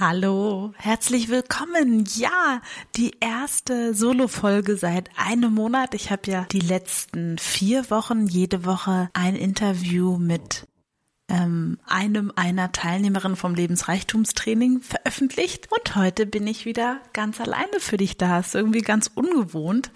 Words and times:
Hallo, 0.00 0.72
herzlich 0.78 1.28
willkommen. 1.28 2.06
Ja, 2.14 2.62
die 2.96 3.16
erste 3.20 3.92
Solo-Folge 3.92 4.78
seit 4.78 5.10
einem 5.18 5.52
Monat. 5.52 5.92
Ich 5.92 6.10
habe 6.10 6.22
ja 6.30 6.46
die 6.50 6.60
letzten 6.60 7.36
vier 7.36 7.90
Wochen 7.90 8.26
jede 8.26 8.64
Woche 8.64 9.10
ein 9.12 9.36
Interview 9.36 10.16
mit 10.16 10.66
ähm, 11.28 11.78
einem 11.86 12.32
einer 12.34 12.72
Teilnehmerin 12.72 13.36
vom 13.36 13.54
Lebensreichtumstraining 13.54 14.80
veröffentlicht. 14.80 15.68
Und 15.70 15.94
heute 15.96 16.24
bin 16.24 16.46
ich 16.46 16.64
wieder 16.64 17.02
ganz 17.12 17.38
alleine 17.38 17.78
für 17.78 17.98
dich 17.98 18.16
da. 18.16 18.38
Ist 18.38 18.54
irgendwie 18.54 18.80
ganz 18.80 19.10
ungewohnt, 19.14 19.90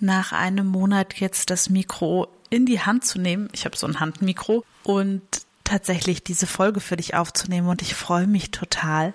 nach 0.00 0.32
einem 0.32 0.66
Monat 0.66 1.14
jetzt 1.14 1.48
das 1.48 1.70
Mikro 1.70 2.28
in 2.50 2.66
die 2.66 2.82
Hand 2.82 3.06
zu 3.06 3.18
nehmen. 3.18 3.48
Ich 3.52 3.64
habe 3.64 3.74
so 3.74 3.86
ein 3.86 4.00
Handmikro 4.00 4.66
und 4.82 5.22
tatsächlich 5.64 6.22
diese 6.22 6.46
Folge 6.46 6.80
für 6.80 6.98
dich 6.98 7.14
aufzunehmen 7.14 7.68
und 7.68 7.80
ich 7.80 7.94
freue 7.94 8.26
mich 8.26 8.50
total, 8.50 9.14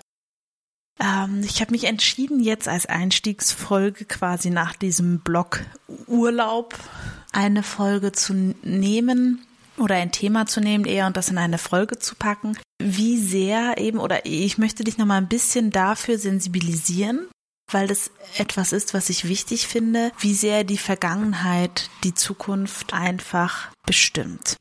ähm, 1.02 1.42
ich 1.44 1.62
habe 1.62 1.72
mich 1.72 1.86
entschieden, 1.86 2.40
jetzt 2.40 2.68
als 2.68 2.86
Einstiegsfolge 2.86 4.06
quasi 4.06 4.50
nach 4.50 4.76
diesem 4.76 5.20
Blog 5.20 5.62
Urlaub 6.08 6.78
eine 7.32 7.64
Folge 7.64 8.12
zu 8.12 8.34
nehmen 8.62 9.46
oder 9.78 9.96
ein 9.96 10.12
Thema 10.12 10.46
zu 10.46 10.62
nehmen 10.62 10.86
eher 10.86 11.08
und 11.08 11.18
das 11.18 11.30
in 11.30 11.38
eine 11.38 11.58
Folge 11.58 11.98
zu 11.98 12.16
packen. 12.16 12.58
Wie 12.80 13.18
sehr 13.18 13.78
eben, 13.78 14.00
oder 14.00 14.26
ich 14.26 14.58
möchte 14.58 14.84
dich 14.84 14.98
nochmal 14.98 15.18
ein 15.18 15.28
bisschen 15.28 15.72
dafür 15.72 16.20
sensibilisieren, 16.20 17.28
weil 17.72 17.88
das 17.88 18.12
etwas 18.38 18.74
ist, 18.74 18.94
was 18.94 19.10
ich 19.10 19.28
wichtig 19.28 19.68
finde, 19.68 20.12
wie 20.20 20.34
sehr 20.34 20.64
die 20.64 20.78
Vergangenheit 20.78 21.90
die 22.04 22.14
Zukunft 22.14 22.94
einfach 22.94 23.70
bestimmt. 23.86 24.58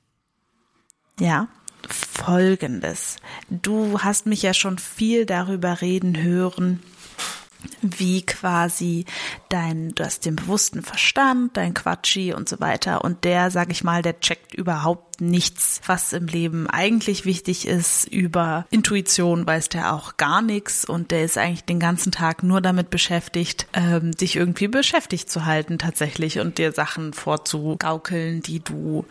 Ja, 1.19 1.49
Folgendes. 1.89 3.17
Du 3.49 4.01
hast 4.01 4.27
mich 4.27 4.43
ja 4.43 4.55
schon 4.55 4.79
viel 4.79 5.27
darüber 5.27 5.81
reden 5.81 6.23
hören, 6.23 6.81
wie 7.83 8.23
quasi 8.25 9.05
dein, 9.49 9.91
du 9.95 10.05
hast 10.05 10.25
den 10.25 10.37
bewussten 10.37 10.83
Verstand, 10.83 11.57
dein 11.57 11.75
Quatschi 11.75 12.33
und 12.33 12.49
so 12.49 12.61
weiter. 12.61 13.05
Und 13.05 13.25
der, 13.25 13.51
sag 13.51 13.71
ich 13.71 13.85
mal, 13.85 14.03
der 14.03 14.21
checkt 14.21 14.55
überhaupt 14.55 15.21
nichts, 15.21 15.81
was 15.87 16.13
im 16.13 16.27
Leben 16.27 16.69
eigentlich 16.69 17.25
wichtig 17.25 17.67
ist. 17.67 18.07
Über 18.07 18.67
Intuition 18.71 19.47
weiß 19.47 19.69
der 19.69 19.93
auch 19.93 20.17
gar 20.17 20.43
nichts 20.43 20.85
und 20.85 21.11
der 21.11 21.25
ist 21.25 21.39
eigentlich 21.39 21.65
den 21.65 21.81
ganzen 21.81 22.13
Tag 22.13 22.43
nur 22.43 22.61
damit 22.61 22.91
beschäftigt, 22.91 23.67
ähm, 23.73 24.13
dich 24.13 24.37
irgendwie 24.37 24.69
beschäftigt 24.69 25.31
zu 25.31 25.45
halten 25.45 25.79
tatsächlich 25.79 26.39
und 26.39 26.59
dir 26.59 26.73
Sachen 26.73 27.13
vorzugaukeln, 27.13 28.43
die 28.43 28.61
du 28.61 29.05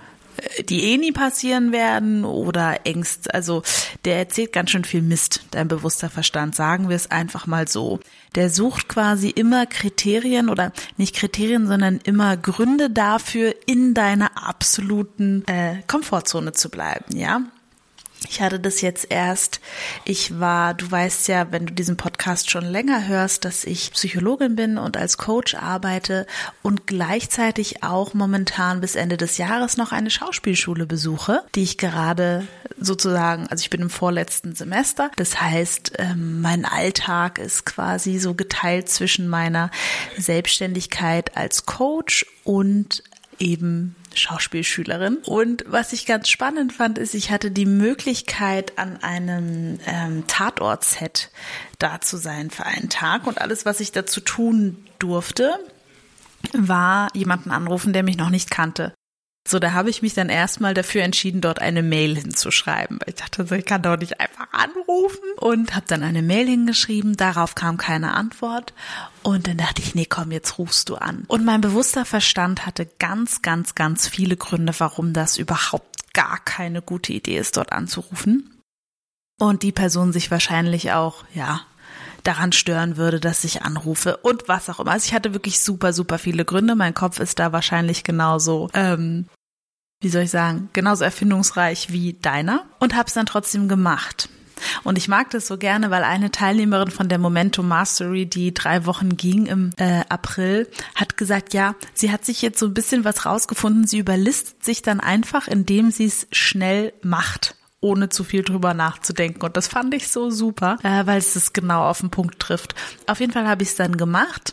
die 0.65 0.83
eh 0.83 0.97
nie 0.97 1.11
passieren 1.11 1.71
werden 1.71 2.25
oder 2.25 2.85
Ängste. 2.85 3.33
Also 3.33 3.63
der 4.05 4.17
erzählt 4.17 4.53
ganz 4.53 4.71
schön 4.71 4.85
viel 4.85 5.01
Mist, 5.01 5.41
dein 5.51 5.67
bewusster 5.67 6.09
Verstand, 6.09 6.55
sagen 6.55 6.89
wir 6.89 6.95
es 6.95 7.11
einfach 7.11 7.47
mal 7.47 7.67
so. 7.67 7.99
Der 8.35 8.49
sucht 8.49 8.87
quasi 8.87 9.29
immer 9.29 9.65
Kriterien 9.65 10.49
oder 10.49 10.71
nicht 10.97 11.15
Kriterien, 11.15 11.67
sondern 11.67 11.99
immer 12.03 12.37
Gründe 12.37 12.89
dafür, 12.89 13.55
in 13.65 13.93
deiner 13.93 14.47
absoluten 14.47 15.43
äh, 15.47 15.81
Komfortzone 15.87 16.53
zu 16.53 16.69
bleiben, 16.69 17.15
ja. 17.15 17.41
Ich 18.27 18.41
hatte 18.41 18.59
das 18.59 18.81
jetzt 18.81 19.07
erst, 19.09 19.61
ich 20.03 20.39
war, 20.39 20.73
du 20.73 20.89
weißt 20.89 21.29
ja, 21.29 21.51
wenn 21.51 21.65
du 21.65 21.73
diesen 21.73 21.95
Podcast 21.95 22.51
schon 22.51 22.65
länger 22.65 23.07
hörst, 23.07 23.45
dass 23.45 23.63
ich 23.63 23.91
Psychologin 23.91 24.55
bin 24.55 24.77
und 24.77 24.97
als 24.97 25.17
Coach 25.17 25.55
arbeite 25.55 26.27
und 26.61 26.85
gleichzeitig 26.85 27.81
auch 27.81 28.13
momentan 28.13 28.81
bis 28.81 28.95
Ende 28.95 29.15
des 29.15 29.37
Jahres 29.37 29.77
noch 29.77 29.91
eine 29.91 30.09
Schauspielschule 30.09 30.85
besuche, 30.85 31.43
die 31.55 31.63
ich 31.63 31.77
gerade 31.77 32.45
sozusagen, 32.77 33.47
also 33.47 33.61
ich 33.61 33.69
bin 33.69 33.81
im 33.81 33.89
vorletzten 33.89 34.53
Semester. 34.53 35.11
Das 35.15 35.39
heißt, 35.39 35.93
ähm, 35.97 36.41
mein 36.41 36.65
Alltag 36.65 37.39
ist 37.39 37.65
quasi 37.65 38.19
so 38.19 38.33
geteilt 38.33 38.89
zwischen 38.89 39.27
meiner 39.27 39.71
Selbstständigkeit 40.17 41.37
als 41.37 41.65
Coach 41.65 42.25
und 42.43 43.03
eben 43.39 43.95
Schauspielschülerin. 44.13 45.17
Und 45.25 45.63
was 45.67 45.93
ich 45.93 46.05
ganz 46.05 46.29
spannend 46.29 46.73
fand, 46.73 46.97
ist, 46.97 47.13
ich 47.13 47.31
hatte 47.31 47.51
die 47.51 47.65
Möglichkeit, 47.65 48.77
an 48.77 49.01
einem 49.01 49.79
ähm, 49.85 50.25
Tatort-Set 50.27 51.31
da 51.77 52.01
zu 52.01 52.17
sein 52.17 52.49
für 52.49 52.65
einen 52.65 52.89
Tag. 52.89 53.27
Und 53.27 53.39
alles, 53.39 53.65
was 53.65 53.79
ich 53.79 53.91
dazu 53.91 54.21
tun 54.21 54.85
durfte, 54.99 55.57
war 56.53 57.09
jemanden 57.13 57.51
anrufen, 57.51 57.93
der 57.93 58.03
mich 58.03 58.17
noch 58.17 58.29
nicht 58.29 58.49
kannte. 58.49 58.93
So, 59.49 59.57
da 59.57 59.73
habe 59.73 59.89
ich 59.89 60.03
mich 60.03 60.13
dann 60.13 60.29
erstmal 60.29 60.75
dafür 60.75 61.01
entschieden, 61.01 61.41
dort 61.41 61.59
eine 61.59 61.81
Mail 61.81 62.15
hinzuschreiben. 62.15 62.99
Ich 63.07 63.15
dachte, 63.15 63.47
ich 63.55 63.65
kann 63.65 63.81
doch 63.81 63.97
nicht 63.97 64.19
einfach 64.19 64.47
anrufen 64.51 65.23
und 65.37 65.73
habe 65.73 65.87
dann 65.87 66.03
eine 66.03 66.21
Mail 66.21 66.45
hingeschrieben. 66.45 67.17
Darauf 67.17 67.55
kam 67.55 67.77
keine 67.77 68.13
Antwort 68.13 68.75
und 69.23 69.47
dann 69.47 69.57
dachte 69.57 69.81
ich, 69.81 69.95
nee, 69.95 70.05
komm, 70.05 70.29
jetzt 70.31 70.59
rufst 70.59 70.89
du 70.89 70.97
an. 70.97 71.23
Und 71.27 71.45
mein 71.45 71.61
bewusster 71.61 72.05
Verstand 72.05 72.67
hatte 72.67 72.87
ganz, 72.99 73.41
ganz, 73.41 73.73
ganz 73.73 74.07
viele 74.07 74.37
Gründe, 74.37 74.71
warum 74.77 75.13
das 75.13 75.39
überhaupt 75.39 76.13
gar 76.13 76.37
keine 76.45 76.83
gute 76.83 77.13
Idee 77.13 77.39
ist, 77.39 77.57
dort 77.57 77.71
anzurufen. 77.71 78.61
Und 79.39 79.63
die 79.63 79.71
Person 79.71 80.13
sich 80.13 80.29
wahrscheinlich 80.29 80.91
auch, 80.91 81.23
ja, 81.33 81.61
daran 82.23 82.51
stören 82.51 82.97
würde, 82.97 83.19
dass 83.19 83.43
ich 83.43 83.63
anrufe 83.63 84.17
und 84.17 84.47
was 84.47 84.69
auch 84.69 84.79
immer. 84.79 84.91
Also 84.91 85.07
ich 85.07 85.13
hatte 85.15 85.33
wirklich 85.33 85.59
super, 85.59 85.91
super 85.91 86.19
viele 86.19 86.45
Gründe. 86.45 86.75
Mein 86.75 86.93
Kopf 86.93 87.19
ist 87.19 87.39
da 87.39 87.51
wahrscheinlich 87.51 88.03
genauso, 88.03 88.69
ähm, 88.75 89.25
wie 90.01 90.09
soll 90.09 90.23
ich 90.23 90.31
sagen, 90.31 90.69
genauso 90.73 91.03
erfindungsreich 91.03 91.91
wie 91.91 92.13
deiner 92.13 92.65
und 92.79 92.95
habe 92.95 93.07
es 93.07 93.13
dann 93.13 93.25
trotzdem 93.25 93.67
gemacht. 93.67 94.29
Und 94.83 94.97
ich 94.97 95.07
mag 95.07 95.29
das 95.29 95.47
so 95.47 95.57
gerne, 95.57 95.89
weil 95.89 96.03
eine 96.03 96.31
Teilnehmerin 96.31 96.91
von 96.91 97.07
der 97.07 97.17
Momentum 97.17 97.67
Mastery, 97.67 98.25
die 98.25 98.53
drei 98.53 98.85
Wochen 98.85 99.15
ging 99.15 99.45
im 99.45 99.71
äh, 99.77 100.01
April, 100.09 100.69
hat 100.95 101.17
gesagt, 101.17 101.53
ja, 101.53 101.75
sie 101.93 102.11
hat 102.11 102.25
sich 102.25 102.41
jetzt 102.41 102.59
so 102.59 102.65
ein 102.65 102.73
bisschen 102.73 103.05
was 103.05 103.25
rausgefunden. 103.25 103.87
Sie 103.87 103.99
überlistet 103.99 104.63
sich 104.63 104.81
dann 104.81 104.99
einfach, 104.99 105.47
indem 105.47 105.91
sie 105.91 106.05
es 106.05 106.27
schnell 106.31 106.93
macht 107.01 107.55
ohne 107.81 108.09
zu 108.09 108.25
viel 108.25 108.43
drüber 108.43 108.73
nachzudenken. 108.73 109.41
Und 109.41 109.55
das 109.55 109.69
fand 109.69 109.93
ich 109.93 110.09
so 110.09 110.29
super, 110.29 110.77
äh, 110.83 111.05
weil 111.05 111.17
es 111.17 111.37
es 111.37 111.53
genau 111.53 111.87
auf 111.87 112.01
den 112.01 112.09
Punkt 112.09 112.39
trifft. 112.39 112.75
Auf 113.07 113.21
jeden 113.21 113.31
Fall 113.31 113.47
habe 113.47 113.63
ich 113.63 113.69
es 113.69 113.75
dann 113.75 113.95
gemacht. 113.95 114.51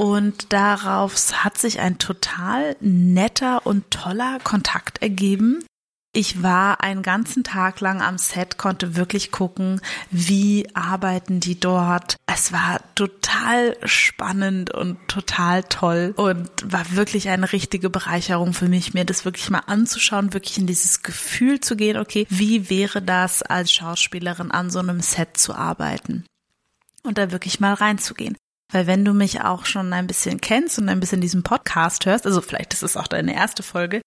Und 0.00 0.54
darauf 0.54 1.44
hat 1.44 1.58
sich 1.58 1.78
ein 1.78 1.98
total 1.98 2.74
netter 2.80 3.66
und 3.66 3.90
toller 3.90 4.38
Kontakt 4.42 5.02
ergeben, 5.02 5.62
ich 6.14 6.42
war 6.42 6.82
einen 6.82 7.02
ganzen 7.02 7.44
Tag 7.44 7.80
lang 7.80 8.00
am 8.00 8.16
Set, 8.16 8.56
konnte 8.56 8.96
wirklich 8.96 9.30
gucken, 9.30 9.82
wie 10.10 10.66
arbeiten 10.74 11.38
die 11.38 11.60
dort. 11.60 12.16
Es 12.26 12.50
war 12.50 12.80
total 12.94 13.76
spannend 13.84 14.72
und 14.72 14.96
total 15.06 15.64
toll 15.64 16.14
und 16.16 16.50
war 16.64 16.96
wirklich 16.96 17.28
eine 17.28 17.52
richtige 17.52 17.90
Bereicherung 17.90 18.54
für 18.54 18.68
mich, 18.68 18.94
mir 18.94 19.04
das 19.04 19.26
wirklich 19.26 19.50
mal 19.50 19.64
anzuschauen, 19.66 20.32
wirklich 20.32 20.56
in 20.56 20.66
dieses 20.66 21.02
Gefühl 21.02 21.60
zu 21.60 21.76
gehen, 21.76 21.98
okay, 21.98 22.26
wie 22.30 22.70
wäre 22.70 23.02
das 23.02 23.42
als 23.42 23.70
Schauspielerin 23.70 24.50
an 24.50 24.70
so 24.70 24.78
einem 24.78 25.00
Set 25.00 25.36
zu 25.36 25.54
arbeiten? 25.54 26.24
Und 27.02 27.18
da 27.18 27.32
wirklich 27.32 27.60
mal 27.60 27.74
reinzugehen. 27.74 28.36
Weil 28.72 28.86
wenn 28.86 29.04
du 29.04 29.12
mich 29.12 29.42
auch 29.42 29.66
schon 29.66 29.92
ein 29.92 30.06
bisschen 30.06 30.40
kennst 30.40 30.78
und 30.78 30.88
ein 30.88 31.00
bisschen 31.00 31.20
diesen 31.20 31.42
Podcast 31.42 32.06
hörst, 32.06 32.26
also 32.26 32.40
vielleicht 32.40 32.72
ist 32.72 32.82
es 32.82 32.96
auch 32.96 33.08
deine 33.08 33.34
erste 33.34 33.62
Folge, 33.62 34.00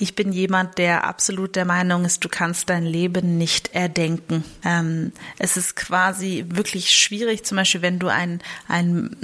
ich 0.00 0.14
bin 0.14 0.32
jemand, 0.32 0.78
der 0.78 1.04
absolut 1.04 1.56
der 1.56 1.66
Meinung 1.66 2.06
ist, 2.06 2.24
du 2.24 2.30
kannst 2.30 2.70
dein 2.70 2.84
Leben 2.84 3.36
nicht 3.36 3.74
erdenken. 3.74 4.44
Ähm, 4.64 5.12
es 5.38 5.58
ist 5.58 5.76
quasi 5.76 6.46
wirklich 6.48 6.90
schwierig, 6.94 7.44
zum 7.44 7.56
Beispiel, 7.56 7.82
wenn 7.82 7.98
du 7.98 8.08
ein, 8.08 8.40
ein 8.66 9.14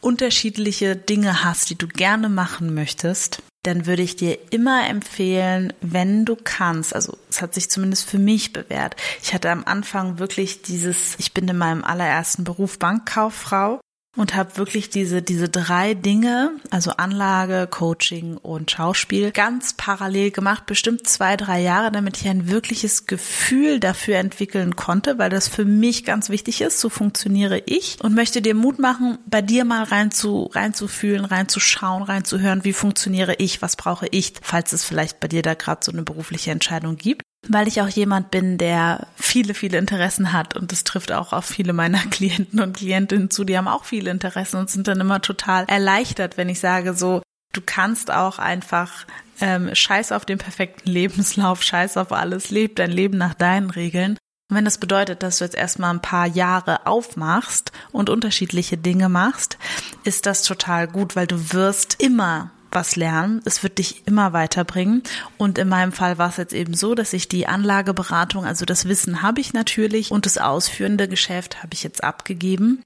unterschiedliche 0.00 0.96
Dinge 0.96 1.44
hast, 1.44 1.68
die 1.68 1.76
du 1.76 1.86
gerne 1.86 2.30
machen 2.30 2.72
möchtest, 2.72 3.42
dann 3.64 3.86
würde 3.86 4.02
ich 4.02 4.16
dir 4.16 4.38
immer 4.50 4.88
empfehlen, 4.88 5.74
wenn 5.82 6.24
du 6.24 6.36
kannst, 6.36 6.94
also 6.94 7.18
es 7.28 7.42
hat 7.42 7.54
sich 7.54 7.70
zumindest 7.70 8.08
für 8.08 8.18
mich 8.18 8.52
bewährt. 8.52 8.96
Ich 9.22 9.34
hatte 9.34 9.50
am 9.50 9.64
Anfang 9.64 10.18
wirklich 10.18 10.62
dieses, 10.62 11.16
ich 11.18 11.34
bin 11.34 11.48
in 11.48 11.58
meinem 11.58 11.84
allerersten 11.84 12.44
Beruf 12.44 12.78
Bankkauffrau 12.78 13.80
und 14.16 14.34
habe 14.34 14.56
wirklich 14.56 14.90
diese 14.90 15.22
diese 15.22 15.48
drei 15.48 15.94
Dinge, 15.94 16.52
also 16.70 16.92
Anlage, 16.92 17.66
Coaching 17.70 18.36
und 18.36 18.70
Schauspiel, 18.70 19.30
ganz 19.30 19.74
parallel 19.74 20.30
gemacht, 20.30 20.66
bestimmt 20.66 21.06
zwei 21.08 21.36
drei 21.36 21.60
Jahre, 21.60 21.90
damit 21.90 22.16
ich 22.18 22.28
ein 22.28 22.48
wirkliches 22.48 23.06
Gefühl 23.06 23.80
dafür 23.80 24.16
entwickeln 24.16 24.76
konnte, 24.76 25.18
weil 25.18 25.30
das 25.30 25.48
für 25.48 25.64
mich 25.64 26.04
ganz 26.04 26.28
wichtig 26.28 26.60
ist. 26.60 26.80
So 26.80 26.88
funktioniere 26.88 27.62
ich 27.66 27.98
und 28.02 28.14
möchte 28.14 28.42
dir 28.42 28.54
Mut 28.54 28.78
machen, 28.78 29.18
bei 29.26 29.42
dir 29.42 29.64
mal 29.64 29.84
rein 29.84 30.10
zu 30.10 30.44
reinzufühlen, 30.52 31.24
reinzuschauen, 31.24 32.02
reinzuhören, 32.02 32.64
wie 32.64 32.72
funktioniere 32.72 33.34
ich, 33.38 33.62
was 33.62 33.76
brauche 33.76 34.06
ich, 34.10 34.34
falls 34.42 34.72
es 34.72 34.84
vielleicht 34.84 35.20
bei 35.20 35.28
dir 35.28 35.42
da 35.42 35.54
gerade 35.54 35.84
so 35.84 35.92
eine 35.92 36.02
berufliche 36.02 36.50
Entscheidung 36.50 36.96
gibt 36.96 37.22
weil 37.48 37.68
ich 37.68 37.80
auch 37.80 37.88
jemand 37.88 38.30
bin, 38.30 38.58
der 38.58 39.06
viele, 39.16 39.54
viele 39.54 39.78
Interessen 39.78 40.32
hat 40.32 40.56
und 40.56 40.72
das 40.72 40.84
trifft 40.84 41.12
auch 41.12 41.32
auf 41.32 41.44
viele 41.44 41.72
meiner 41.72 41.98
Klienten 42.10 42.60
und 42.60 42.76
Klientinnen 42.76 43.30
zu, 43.30 43.44
die 43.44 43.56
haben 43.56 43.68
auch 43.68 43.84
viele 43.84 44.10
Interessen 44.10 44.58
und 44.58 44.70
sind 44.70 44.88
dann 44.88 45.00
immer 45.00 45.20
total 45.20 45.64
erleichtert, 45.66 46.36
wenn 46.36 46.48
ich 46.48 46.60
sage 46.60 46.94
so, 46.94 47.22
du 47.52 47.60
kannst 47.64 48.10
auch 48.10 48.38
einfach 48.38 49.06
ähm, 49.40 49.74
scheiß 49.74 50.12
auf 50.12 50.24
den 50.24 50.38
perfekten 50.38 50.90
Lebenslauf, 50.90 51.62
scheiß 51.62 51.96
auf 51.96 52.12
alles, 52.12 52.50
leb 52.50 52.76
dein 52.76 52.90
Leben 52.90 53.18
nach 53.18 53.34
deinen 53.34 53.70
Regeln. 53.70 54.16
Und 54.50 54.56
wenn 54.56 54.64
das 54.64 54.78
bedeutet, 54.78 55.22
dass 55.22 55.38
du 55.38 55.44
jetzt 55.44 55.56
erstmal 55.56 55.90
ein 55.90 56.02
paar 56.02 56.26
Jahre 56.26 56.86
aufmachst 56.86 57.72
und 57.92 58.10
unterschiedliche 58.10 58.76
Dinge 58.76 59.08
machst, 59.08 59.58
ist 60.04 60.26
das 60.26 60.42
total 60.42 60.86
gut, 60.86 61.16
weil 61.16 61.26
du 61.26 61.52
wirst 61.52 62.02
immer 62.02 62.50
was 62.74 62.96
lernen. 62.96 63.40
Es 63.44 63.62
wird 63.62 63.78
dich 63.78 64.06
immer 64.06 64.32
weiterbringen. 64.32 65.02
Und 65.38 65.58
in 65.58 65.68
meinem 65.68 65.92
Fall 65.92 66.18
war 66.18 66.28
es 66.28 66.36
jetzt 66.36 66.52
eben 66.52 66.74
so, 66.74 66.94
dass 66.94 67.12
ich 67.12 67.28
die 67.28 67.46
Anlageberatung, 67.46 68.44
also 68.44 68.64
das 68.64 68.86
Wissen 68.86 69.22
habe 69.22 69.40
ich 69.40 69.52
natürlich 69.52 70.10
und 70.10 70.26
das 70.26 70.38
ausführende 70.38 71.08
Geschäft 71.08 71.62
habe 71.62 71.74
ich 71.74 71.82
jetzt 71.82 72.04
abgegeben 72.04 72.82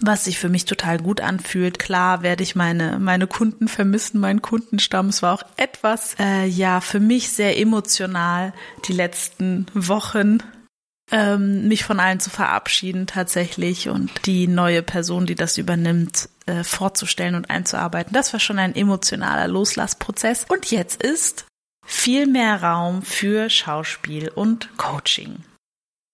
was 0.00 0.24
sich 0.24 0.38
für 0.38 0.48
mich 0.48 0.64
total 0.64 0.98
gut 0.98 1.20
anfühlt. 1.20 1.78
Klar 1.78 2.22
werde 2.22 2.42
ich 2.42 2.56
meine 2.56 2.98
meine 2.98 3.26
Kunden 3.26 3.68
vermissen, 3.68 4.20
meinen 4.20 4.42
Kundenstamm. 4.42 5.08
Es 5.08 5.22
war 5.22 5.34
auch 5.34 5.44
etwas 5.56 6.16
äh, 6.18 6.46
ja 6.46 6.80
für 6.80 7.00
mich 7.00 7.30
sehr 7.30 7.58
emotional 7.58 8.52
die 8.88 8.92
letzten 8.92 9.66
Wochen 9.72 10.38
ähm, 11.10 11.68
mich 11.68 11.84
von 11.84 12.00
allen 12.00 12.20
zu 12.20 12.30
verabschieden 12.30 13.06
tatsächlich 13.06 13.88
und 13.88 14.26
die 14.26 14.46
neue 14.46 14.82
Person, 14.82 15.26
die 15.26 15.34
das 15.34 15.58
übernimmt, 15.58 16.28
äh, 16.46 16.64
vorzustellen 16.64 17.34
und 17.34 17.50
einzuarbeiten. 17.50 18.12
Das 18.12 18.32
war 18.32 18.40
schon 18.40 18.58
ein 18.58 18.74
emotionaler 18.74 19.48
Loslassprozess. 19.48 20.46
Und 20.48 20.70
jetzt 20.70 21.02
ist 21.02 21.46
viel 21.86 22.26
mehr 22.26 22.62
Raum 22.62 23.02
für 23.02 23.50
Schauspiel 23.50 24.28
und 24.28 24.76
Coaching. 24.76 25.44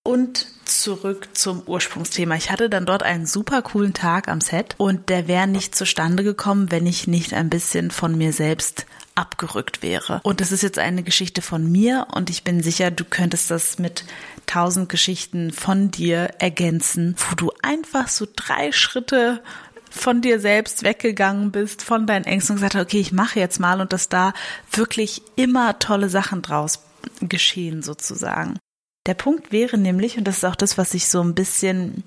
Und 0.02 0.46
zurück 0.64 1.28
zum 1.34 1.62
Ursprungsthema. 1.66 2.34
Ich 2.36 2.50
hatte 2.50 2.70
dann 2.70 2.86
dort 2.86 3.02
einen 3.02 3.26
super 3.26 3.60
coolen 3.60 3.92
Tag 3.92 4.28
am 4.28 4.40
Set 4.40 4.74
und 4.78 5.08
der 5.08 5.28
wäre 5.28 5.46
nicht 5.46 5.74
zustande 5.74 6.24
gekommen, 6.24 6.70
wenn 6.70 6.86
ich 6.86 7.06
nicht 7.06 7.34
ein 7.34 7.50
bisschen 7.50 7.90
von 7.90 8.16
mir 8.16 8.32
selbst 8.32 8.86
abgerückt 9.14 9.82
wäre. 9.82 10.20
Und 10.22 10.40
das 10.40 10.52
ist 10.52 10.62
jetzt 10.62 10.78
eine 10.78 11.02
Geschichte 11.02 11.42
von 11.42 11.70
mir 11.70 12.06
und 12.14 12.30
ich 12.30 12.44
bin 12.44 12.62
sicher, 12.62 12.90
du 12.90 13.04
könntest 13.04 13.50
das 13.50 13.78
mit 13.78 14.04
tausend 14.46 14.88
Geschichten 14.88 15.52
von 15.52 15.90
dir 15.90 16.30
ergänzen, 16.38 17.16
wo 17.28 17.34
du 17.34 17.52
einfach 17.62 18.08
so 18.08 18.26
drei 18.34 18.72
Schritte 18.72 19.42
von 19.90 20.22
dir 20.22 20.40
selbst 20.40 20.82
weggegangen 20.82 21.50
bist, 21.50 21.82
von 21.82 22.06
deinen 22.06 22.24
Ängsten 22.24 22.54
und 22.54 22.56
gesagt 22.56 22.76
hast, 22.76 22.82
okay, 22.82 23.00
ich 23.00 23.12
mache 23.12 23.38
jetzt 23.38 23.60
mal 23.60 23.80
und 23.80 23.92
dass 23.92 24.08
da 24.08 24.32
wirklich 24.72 25.20
immer 25.36 25.78
tolle 25.78 26.08
Sachen 26.08 26.42
draus 26.42 26.84
geschehen 27.20 27.82
sozusagen. 27.82 28.58
Der 29.06 29.14
Punkt 29.14 29.50
wäre 29.50 29.78
nämlich, 29.78 30.18
und 30.18 30.24
das 30.24 30.38
ist 30.38 30.44
auch 30.44 30.56
das, 30.56 30.76
was 30.76 30.94
ich 30.94 31.08
so 31.08 31.22
ein 31.22 31.34
bisschen 31.34 32.04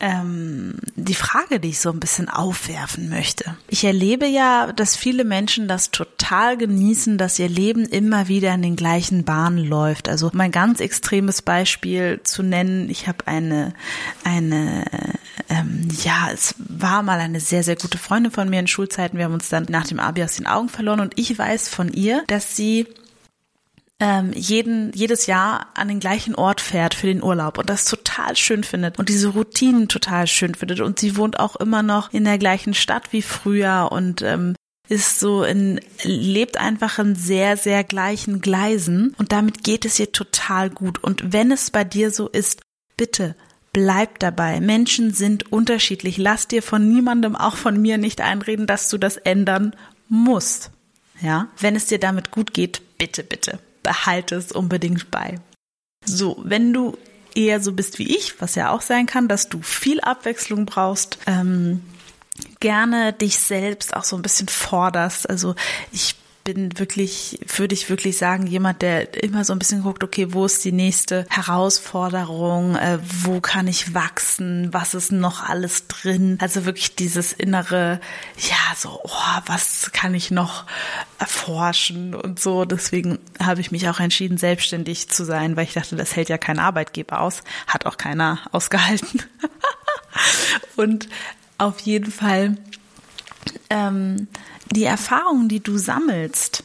ähm, 0.00 0.74
die 0.94 1.14
Frage, 1.14 1.58
die 1.58 1.70
ich 1.70 1.80
so 1.80 1.90
ein 1.90 1.98
bisschen 1.98 2.28
aufwerfen 2.28 3.08
möchte. 3.08 3.56
Ich 3.66 3.84
erlebe 3.84 4.26
ja, 4.26 4.72
dass 4.72 4.94
viele 4.94 5.24
Menschen 5.24 5.66
das 5.66 5.90
total 5.90 6.56
genießen, 6.56 7.18
dass 7.18 7.38
ihr 7.38 7.48
Leben 7.48 7.84
immer 7.84 8.28
wieder 8.28 8.54
in 8.54 8.62
den 8.62 8.76
gleichen 8.76 9.24
Bahnen 9.24 9.66
läuft. 9.66 10.08
Also 10.08 10.30
mein 10.34 10.52
ganz 10.52 10.80
extremes 10.80 11.42
Beispiel 11.42 12.20
zu 12.22 12.44
nennen, 12.44 12.90
ich 12.90 13.08
habe 13.08 13.26
eine, 13.26 13.74
eine, 14.22 14.84
ähm, 15.48 15.88
ja, 16.04 16.28
es 16.32 16.54
war 16.58 17.02
mal 17.02 17.18
eine 17.18 17.40
sehr, 17.40 17.64
sehr 17.64 17.76
gute 17.76 17.98
Freundin 17.98 18.30
von 18.30 18.48
mir 18.48 18.60
in 18.60 18.68
Schulzeiten. 18.68 19.18
Wir 19.18 19.24
haben 19.24 19.34
uns 19.34 19.48
dann 19.48 19.66
nach 19.68 19.86
dem 19.86 19.98
Abi 19.98 20.22
aus 20.22 20.36
den 20.36 20.46
Augen 20.46 20.68
verloren 20.68 21.00
und 21.00 21.18
ich 21.18 21.36
weiß 21.36 21.68
von 21.68 21.92
ihr, 21.92 22.22
dass 22.28 22.54
sie 22.54 22.86
ähm, 24.00 24.32
jeden, 24.32 24.92
jedes 24.92 25.26
Jahr 25.26 25.68
an 25.74 25.88
den 25.88 25.98
gleichen 25.98 26.34
Ort 26.36 26.60
fährt 26.60 26.94
für 26.94 27.08
den 27.08 27.22
Urlaub 27.22 27.58
und 27.58 27.68
das 27.68 27.84
total 27.84 28.36
schön 28.36 28.62
findet 28.62 28.98
und 28.98 29.08
diese 29.08 29.28
Routinen 29.28 29.88
total 29.88 30.26
schön 30.26 30.54
findet 30.54 30.80
und 30.80 31.00
sie 31.00 31.16
wohnt 31.16 31.40
auch 31.40 31.56
immer 31.56 31.82
noch 31.82 32.12
in 32.12 32.24
der 32.24 32.38
gleichen 32.38 32.74
Stadt 32.74 33.12
wie 33.12 33.22
früher 33.22 33.88
und 33.90 34.22
ähm, 34.22 34.54
ist 34.88 35.18
so 35.18 35.42
in, 35.42 35.80
lebt 36.04 36.58
einfach 36.58 36.98
in 36.98 37.16
sehr, 37.16 37.56
sehr 37.56 37.82
gleichen 37.82 38.40
Gleisen 38.40 39.14
und 39.18 39.32
damit 39.32 39.64
geht 39.64 39.84
es 39.84 39.98
ihr 39.98 40.12
total 40.12 40.70
gut. 40.70 41.02
Und 41.02 41.32
wenn 41.32 41.52
es 41.52 41.70
bei 41.70 41.84
dir 41.84 42.10
so 42.10 42.28
ist, 42.28 42.62
bitte 42.96 43.34
bleib 43.74 44.18
dabei. 44.18 44.60
Menschen 44.60 45.12
sind 45.12 45.52
unterschiedlich. 45.52 46.16
Lass 46.16 46.48
dir 46.48 46.62
von 46.62 46.88
niemandem, 46.88 47.36
auch 47.36 47.56
von 47.56 47.80
mir, 47.82 47.98
nicht 47.98 48.22
einreden, 48.22 48.66
dass 48.66 48.88
du 48.88 48.96
das 48.96 49.18
ändern 49.18 49.76
musst. 50.08 50.70
Ja, 51.20 51.48
wenn 51.58 51.76
es 51.76 51.86
dir 51.86 51.98
damit 51.98 52.30
gut 52.30 52.54
geht, 52.54 52.80
bitte, 52.96 53.22
bitte 53.22 53.58
behalte 53.82 54.36
es 54.36 54.52
unbedingt 54.52 55.10
bei. 55.10 55.40
So, 56.04 56.40
wenn 56.44 56.72
du 56.72 56.96
eher 57.34 57.60
so 57.60 57.72
bist 57.72 57.98
wie 57.98 58.16
ich, 58.16 58.40
was 58.40 58.54
ja 58.54 58.70
auch 58.70 58.80
sein 58.80 59.06
kann, 59.06 59.28
dass 59.28 59.48
du 59.48 59.62
viel 59.62 60.00
Abwechslung 60.00 60.66
brauchst, 60.66 61.18
ähm, 61.26 61.82
gerne 62.60 63.12
dich 63.12 63.38
selbst 63.38 63.94
auch 63.94 64.04
so 64.04 64.16
ein 64.16 64.22
bisschen 64.22 64.48
forderst. 64.48 65.28
Also 65.28 65.54
ich 65.92 66.16
bin 66.54 66.78
wirklich, 66.78 67.38
würde 67.56 67.74
ich 67.74 67.90
wirklich 67.90 68.16
sagen, 68.16 68.46
jemand, 68.46 68.80
der 68.80 69.22
immer 69.22 69.44
so 69.44 69.52
ein 69.52 69.58
bisschen 69.58 69.82
guckt, 69.82 70.02
okay, 70.02 70.32
wo 70.32 70.46
ist 70.46 70.64
die 70.64 70.72
nächste 70.72 71.26
Herausforderung, 71.28 72.74
äh, 72.74 72.98
wo 73.02 73.42
kann 73.42 73.66
ich 73.66 73.92
wachsen, 73.92 74.72
was 74.72 74.94
ist 74.94 75.12
noch 75.12 75.42
alles 75.42 75.88
drin? 75.88 76.38
Also 76.40 76.64
wirklich 76.64 76.94
dieses 76.94 77.34
innere, 77.34 78.00
ja, 78.38 78.74
so, 78.74 78.98
oh, 79.04 79.40
was 79.44 79.90
kann 79.92 80.14
ich 80.14 80.30
noch 80.30 80.64
erforschen 81.18 82.14
und 82.14 82.40
so. 82.40 82.64
Deswegen 82.64 83.18
habe 83.42 83.60
ich 83.60 83.70
mich 83.70 83.86
auch 83.90 84.00
entschieden, 84.00 84.38
selbstständig 84.38 85.10
zu 85.10 85.26
sein, 85.26 85.54
weil 85.54 85.64
ich 85.64 85.74
dachte, 85.74 85.96
das 85.96 86.16
hält 86.16 86.30
ja 86.30 86.38
kein 86.38 86.58
Arbeitgeber 86.58 87.20
aus, 87.20 87.42
hat 87.66 87.84
auch 87.84 87.98
keiner 87.98 88.38
ausgehalten. 88.52 89.22
und 90.76 91.10
auf 91.58 91.80
jeden 91.80 92.10
Fall 92.10 92.56
ähm, 93.70 94.28
die 94.70 94.84
Erfahrungen, 94.84 95.48
die 95.48 95.60
du 95.60 95.78
sammelst, 95.78 96.64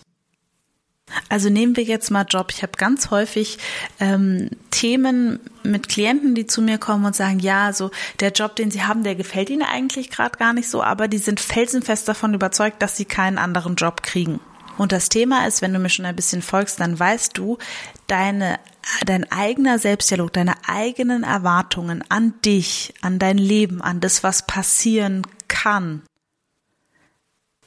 also 1.29 1.49
nehmen 1.49 1.75
wir 1.77 1.83
jetzt 1.83 2.11
mal 2.11 2.25
Job. 2.27 2.51
Ich 2.51 2.63
habe 2.63 2.73
ganz 2.77 3.11
häufig 3.11 3.57
ähm, 3.99 4.49
Themen 4.71 5.39
mit 5.63 5.89
Klienten, 5.89 6.35
die 6.35 6.47
zu 6.47 6.61
mir 6.61 6.77
kommen 6.77 7.05
und 7.05 7.15
sagen, 7.15 7.39
ja, 7.39 7.73
so 7.73 7.91
der 8.19 8.31
Job, 8.31 8.55
den 8.55 8.71
sie 8.71 8.83
haben, 8.83 9.03
der 9.03 9.15
gefällt 9.15 9.49
ihnen 9.49 9.63
eigentlich 9.63 10.09
gerade 10.09 10.37
gar 10.37 10.53
nicht 10.53 10.69
so, 10.69 10.81
aber 10.81 11.07
die 11.07 11.17
sind 11.17 11.39
felsenfest 11.39 12.07
davon 12.07 12.33
überzeugt, 12.33 12.81
dass 12.81 12.97
sie 12.97 13.05
keinen 13.05 13.37
anderen 13.37 13.75
Job 13.75 14.03
kriegen. 14.03 14.39
Und 14.77 14.91
das 14.91 15.09
Thema 15.09 15.45
ist, 15.45 15.61
wenn 15.61 15.73
du 15.73 15.79
mir 15.79 15.89
schon 15.89 16.05
ein 16.05 16.15
bisschen 16.15 16.41
folgst, 16.41 16.79
dann 16.79 16.99
weißt 16.99 17.37
du, 17.37 17.59
deine, 18.07 18.59
dein 19.05 19.31
eigener 19.31 19.77
Selbstdialog, 19.77 20.33
deine 20.33 20.55
eigenen 20.67 21.23
Erwartungen 21.23 22.03
an 22.09 22.33
dich, 22.43 22.93
an 23.01 23.19
dein 23.19 23.37
Leben, 23.37 23.83
an 23.83 23.99
das, 23.99 24.23
was 24.23 24.47
passieren 24.47 25.21
kann, 25.47 26.01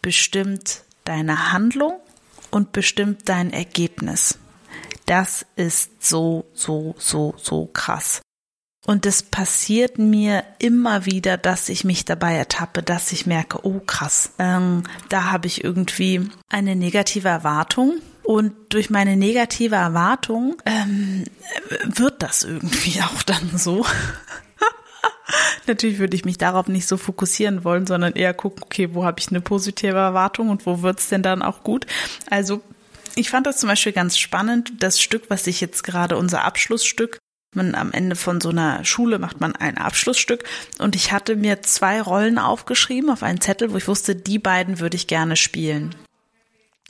bestimmt 0.06 0.84
deine 1.02 1.50
Handlung 1.50 1.94
und 2.52 2.70
bestimmt 2.70 3.28
dein 3.28 3.52
Ergebnis. 3.52 4.38
Das 5.04 5.44
ist 5.56 6.06
so, 6.06 6.44
so, 6.54 6.94
so, 6.96 7.34
so 7.38 7.66
krass. 7.66 8.22
Und 8.86 9.04
es 9.04 9.24
passiert 9.24 9.98
mir 9.98 10.44
immer 10.60 11.06
wieder, 11.06 11.38
dass 11.38 11.68
ich 11.68 11.82
mich 11.82 12.04
dabei 12.04 12.36
ertappe, 12.36 12.84
dass 12.84 13.10
ich 13.10 13.26
merke, 13.26 13.66
oh 13.66 13.80
krass, 13.80 14.30
ähm, 14.38 14.84
da 15.08 15.24
habe 15.24 15.48
ich 15.48 15.64
irgendwie 15.64 16.30
eine 16.48 16.76
negative 16.76 17.26
Erwartung. 17.26 17.94
Und 18.22 18.52
durch 18.68 18.90
meine 18.90 19.16
negative 19.16 19.74
Erwartung 19.74 20.56
ähm, 20.66 21.24
wird 21.84 22.22
das 22.22 22.44
irgendwie 22.44 23.02
auch 23.02 23.24
dann 23.24 23.58
so. 23.58 23.84
Natürlich 25.66 25.98
würde 25.98 26.16
ich 26.16 26.24
mich 26.24 26.38
darauf 26.38 26.68
nicht 26.68 26.86
so 26.86 26.96
fokussieren 26.96 27.64
wollen, 27.64 27.86
sondern 27.86 28.14
eher 28.14 28.34
gucken, 28.34 28.62
okay, 28.62 28.90
wo 28.92 29.04
habe 29.04 29.20
ich 29.20 29.28
eine 29.28 29.40
positive 29.40 29.96
Erwartung 29.96 30.50
und 30.50 30.66
wo 30.66 30.82
wird's 30.82 31.08
denn 31.08 31.22
dann 31.22 31.42
auch 31.42 31.62
gut? 31.62 31.86
Also 32.30 32.62
ich 33.14 33.30
fand 33.30 33.46
das 33.46 33.58
zum 33.58 33.68
Beispiel 33.68 33.92
ganz 33.92 34.18
spannend, 34.18 34.72
das 34.80 35.00
Stück, 35.00 35.24
was 35.28 35.46
ich 35.46 35.60
jetzt 35.60 35.82
gerade 35.82 36.16
unser 36.16 36.44
Abschlussstück 36.44 37.18
man 37.56 37.74
am 37.74 37.92
Ende 37.92 38.14
von 38.14 38.40
so 38.40 38.50
einer 38.50 38.84
Schule 38.84 39.18
macht 39.18 39.40
man 39.40 39.56
ein 39.56 39.78
Abschlussstück 39.78 40.44
und 40.78 40.94
ich 40.94 41.10
hatte 41.10 41.34
mir 41.34 41.62
zwei 41.62 42.00
Rollen 42.00 42.38
aufgeschrieben 42.38 43.10
auf 43.10 43.22
einen 43.22 43.40
Zettel, 43.40 43.72
wo 43.72 43.78
ich 43.78 43.88
wusste, 43.88 44.14
die 44.14 44.38
beiden 44.38 44.78
würde 44.78 44.96
ich 44.96 45.06
gerne 45.06 45.36
spielen. 45.36 45.94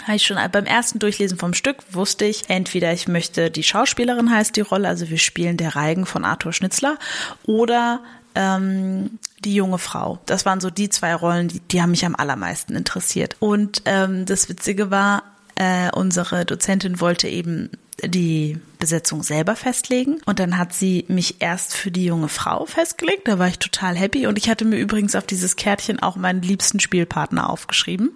Habe 0.03 0.17
ich 0.17 0.27
schon 0.27 0.37
beim 0.53 0.67
ersten 0.67 0.99
Durchlesen 0.99 1.39
vom 1.39 1.55
Stück 1.55 1.79
wusste 1.91 2.27
ich, 2.27 2.51
entweder 2.51 2.93
ich 2.93 3.09
möchte 3.09 3.51
die 3.51 3.63
Schauspielerin 3.63 4.31
heißt 4.31 4.55
die 4.57 4.61
Rolle, 4.61 4.89
also 4.89 5.09
wir 5.09 5.19
spielen 5.19 5.57
der 5.57 5.75
Reigen 5.75 6.05
von 6.05 6.25
Arthur 6.25 6.53
Schnitzler, 6.53 6.99
oder 7.45 8.03
ähm, 8.37 9.19
die 9.41 9.55
junge 9.55 9.79
Frau. 9.79 10.21
Das 10.27 10.47
waren 10.47 10.61
so 10.61 10.71
die 10.71 10.89
zwei 10.89 11.15
Rollen, 11.15 11.49
die, 11.49 11.61
die 11.61 11.83
haben 11.83 11.91
mich 11.91 12.07
am 12.07 12.15
allermeisten 12.15 12.77
interessiert. 12.77 13.37
Und 13.41 13.83
ähm, 13.87 14.27
das 14.27 14.49
Witzige 14.49 14.91
war, 14.91 15.25
äh, 15.57 15.91
unsere 15.93 16.45
Dozentin 16.45 17.01
wollte 17.01 17.29
eben 17.29 17.71
die 18.05 18.59
Besetzung 18.79 19.23
selber 19.23 19.57
festlegen 19.57 20.19
und 20.27 20.39
dann 20.39 20.59
hat 20.59 20.75
sie 20.75 21.07
mich 21.09 21.37
erst 21.41 21.75
für 21.75 21.91
die 21.91 22.05
junge 22.05 22.29
Frau 22.29 22.67
festgelegt, 22.67 23.27
da 23.27 23.39
war 23.39 23.49
ich 23.49 23.59
total 23.59 23.97
happy 23.97 24.27
und 24.27 24.37
ich 24.37 24.51
hatte 24.51 24.67
mir 24.67 24.77
übrigens 24.77 25.15
auf 25.15 25.25
dieses 25.25 25.57
Kärtchen 25.57 26.03
auch 26.03 26.17
meinen 26.17 26.43
liebsten 26.43 26.79
Spielpartner 26.79 27.49
aufgeschrieben, 27.49 28.11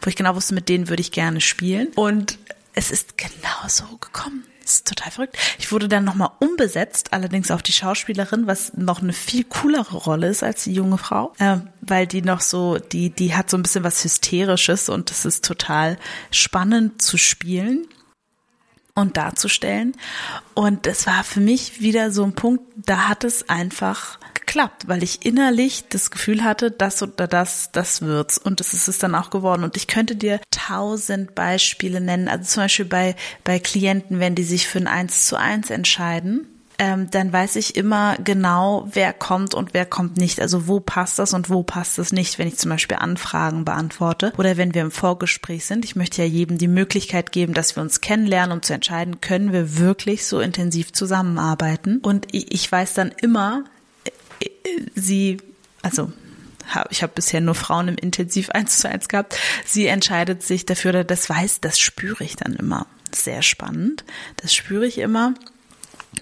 wo 0.00 0.08
ich 0.08 0.14
genau 0.14 0.36
wusste, 0.36 0.54
mit 0.54 0.68
denen 0.68 0.88
würde 0.88 1.00
ich 1.00 1.10
gerne 1.10 1.40
spielen 1.40 1.88
und 1.96 2.38
es 2.74 2.92
ist 2.92 3.18
genau 3.18 3.66
so 3.66 3.84
gekommen. 4.00 4.44
Das 4.64 4.76
ist 4.76 4.86
total 4.86 5.12
verrückt. 5.12 5.36
Ich 5.58 5.70
wurde 5.70 5.88
dann 5.88 6.04
nochmal 6.04 6.30
umbesetzt, 6.40 7.12
allerdings 7.12 7.50
auf 7.50 7.62
die 7.62 7.72
Schauspielerin, 7.72 8.46
was 8.46 8.72
noch 8.74 9.02
eine 9.02 9.12
viel 9.12 9.44
coolere 9.44 9.96
Rolle 9.96 10.28
ist 10.28 10.42
als 10.42 10.64
die 10.64 10.72
junge 10.72 10.98
Frau, 10.98 11.34
äh, 11.38 11.58
weil 11.82 12.06
die 12.06 12.22
noch 12.22 12.40
so, 12.40 12.78
die, 12.78 13.10
die 13.10 13.34
hat 13.34 13.50
so 13.50 13.58
ein 13.58 13.62
bisschen 13.62 13.84
was 13.84 14.02
Hysterisches 14.02 14.88
und 14.88 15.10
es 15.10 15.24
ist 15.24 15.44
total 15.44 15.98
spannend 16.30 17.02
zu 17.02 17.18
spielen 17.18 17.86
und 18.94 19.16
darzustellen. 19.16 19.92
Und 20.54 20.86
es 20.86 21.06
war 21.06 21.24
für 21.24 21.40
mich 21.40 21.80
wieder 21.80 22.10
so 22.10 22.22
ein 22.22 22.34
Punkt, 22.34 22.62
da 22.76 23.08
hat 23.08 23.24
es 23.24 23.48
einfach 23.48 24.18
geklappt, 24.34 24.86
weil 24.86 25.02
ich 25.02 25.24
innerlich 25.24 25.84
das 25.88 26.10
Gefühl 26.10 26.44
hatte, 26.44 26.70
das 26.70 27.02
oder 27.02 27.26
das, 27.26 27.72
das 27.72 28.02
wird's. 28.02 28.38
Und 28.38 28.60
das 28.60 28.72
ist 28.72 28.88
es 28.88 28.98
dann 28.98 29.14
auch 29.14 29.30
geworden. 29.30 29.64
Und 29.64 29.76
ich 29.76 29.88
könnte 29.88 30.14
dir 30.14 30.40
tausend 30.50 31.34
Beispiele 31.34 32.00
nennen. 32.00 32.28
Also 32.28 32.44
zum 32.44 32.62
Beispiel 32.64 32.84
bei, 32.84 33.16
bei 33.42 33.58
Klienten, 33.58 34.20
wenn 34.20 34.34
die 34.34 34.44
sich 34.44 34.68
für 34.68 34.78
ein 34.78 34.86
Eins 34.86 35.26
zu 35.26 35.36
eins 35.36 35.70
entscheiden, 35.70 36.46
ähm, 36.78 37.10
dann 37.10 37.32
weiß 37.32 37.56
ich 37.56 37.76
immer 37.76 38.16
genau, 38.22 38.88
wer 38.92 39.12
kommt 39.12 39.54
und 39.54 39.74
wer 39.74 39.86
kommt 39.86 40.16
nicht. 40.16 40.40
Also 40.40 40.66
wo 40.66 40.80
passt 40.80 41.18
das 41.18 41.32
und 41.32 41.48
wo 41.48 41.62
passt 41.62 41.98
das 41.98 42.12
nicht, 42.12 42.38
wenn 42.38 42.48
ich 42.48 42.58
zum 42.58 42.70
Beispiel 42.70 42.96
Anfragen 42.96 43.64
beantworte 43.64 44.32
oder 44.36 44.56
wenn 44.56 44.74
wir 44.74 44.82
im 44.82 44.90
Vorgespräch 44.90 45.66
sind. 45.66 45.84
Ich 45.84 45.94
möchte 45.94 46.22
ja 46.22 46.28
jedem 46.28 46.58
die 46.58 46.68
Möglichkeit 46.68 47.32
geben, 47.32 47.54
dass 47.54 47.76
wir 47.76 47.82
uns 47.82 48.00
kennenlernen, 48.00 48.52
um 48.52 48.62
zu 48.62 48.74
entscheiden, 48.74 49.20
können 49.20 49.52
wir 49.52 49.78
wirklich 49.78 50.26
so 50.26 50.40
intensiv 50.40 50.92
zusammenarbeiten. 50.92 51.98
Und 51.98 52.26
ich, 52.32 52.70
weiß 52.70 52.94
dann 52.94 53.12
immer, 53.22 53.64
äh, 54.40 54.48
sie, 54.94 55.36
also 55.82 56.10
ich 56.90 57.02
habe 57.02 57.12
bisher 57.14 57.40
nur 57.40 57.54
Frauen 57.54 57.88
im 57.88 57.96
Intensiv 57.96 58.50
eins 58.50 58.78
zu 58.78 58.88
eins 58.88 59.08
gehabt. 59.08 59.38
Sie 59.66 59.86
entscheidet 59.86 60.42
sich 60.42 60.66
dafür, 60.66 60.90
oder 60.90 61.04
das 61.04 61.28
weiß, 61.28 61.60
das 61.60 61.78
spüre 61.78 62.24
ich 62.24 62.36
dann 62.36 62.54
immer. 62.54 62.86
Sehr 63.14 63.42
spannend. 63.42 64.04
Das 64.36 64.54
spüre 64.54 64.86
ich 64.86 64.98
immer 64.98 65.34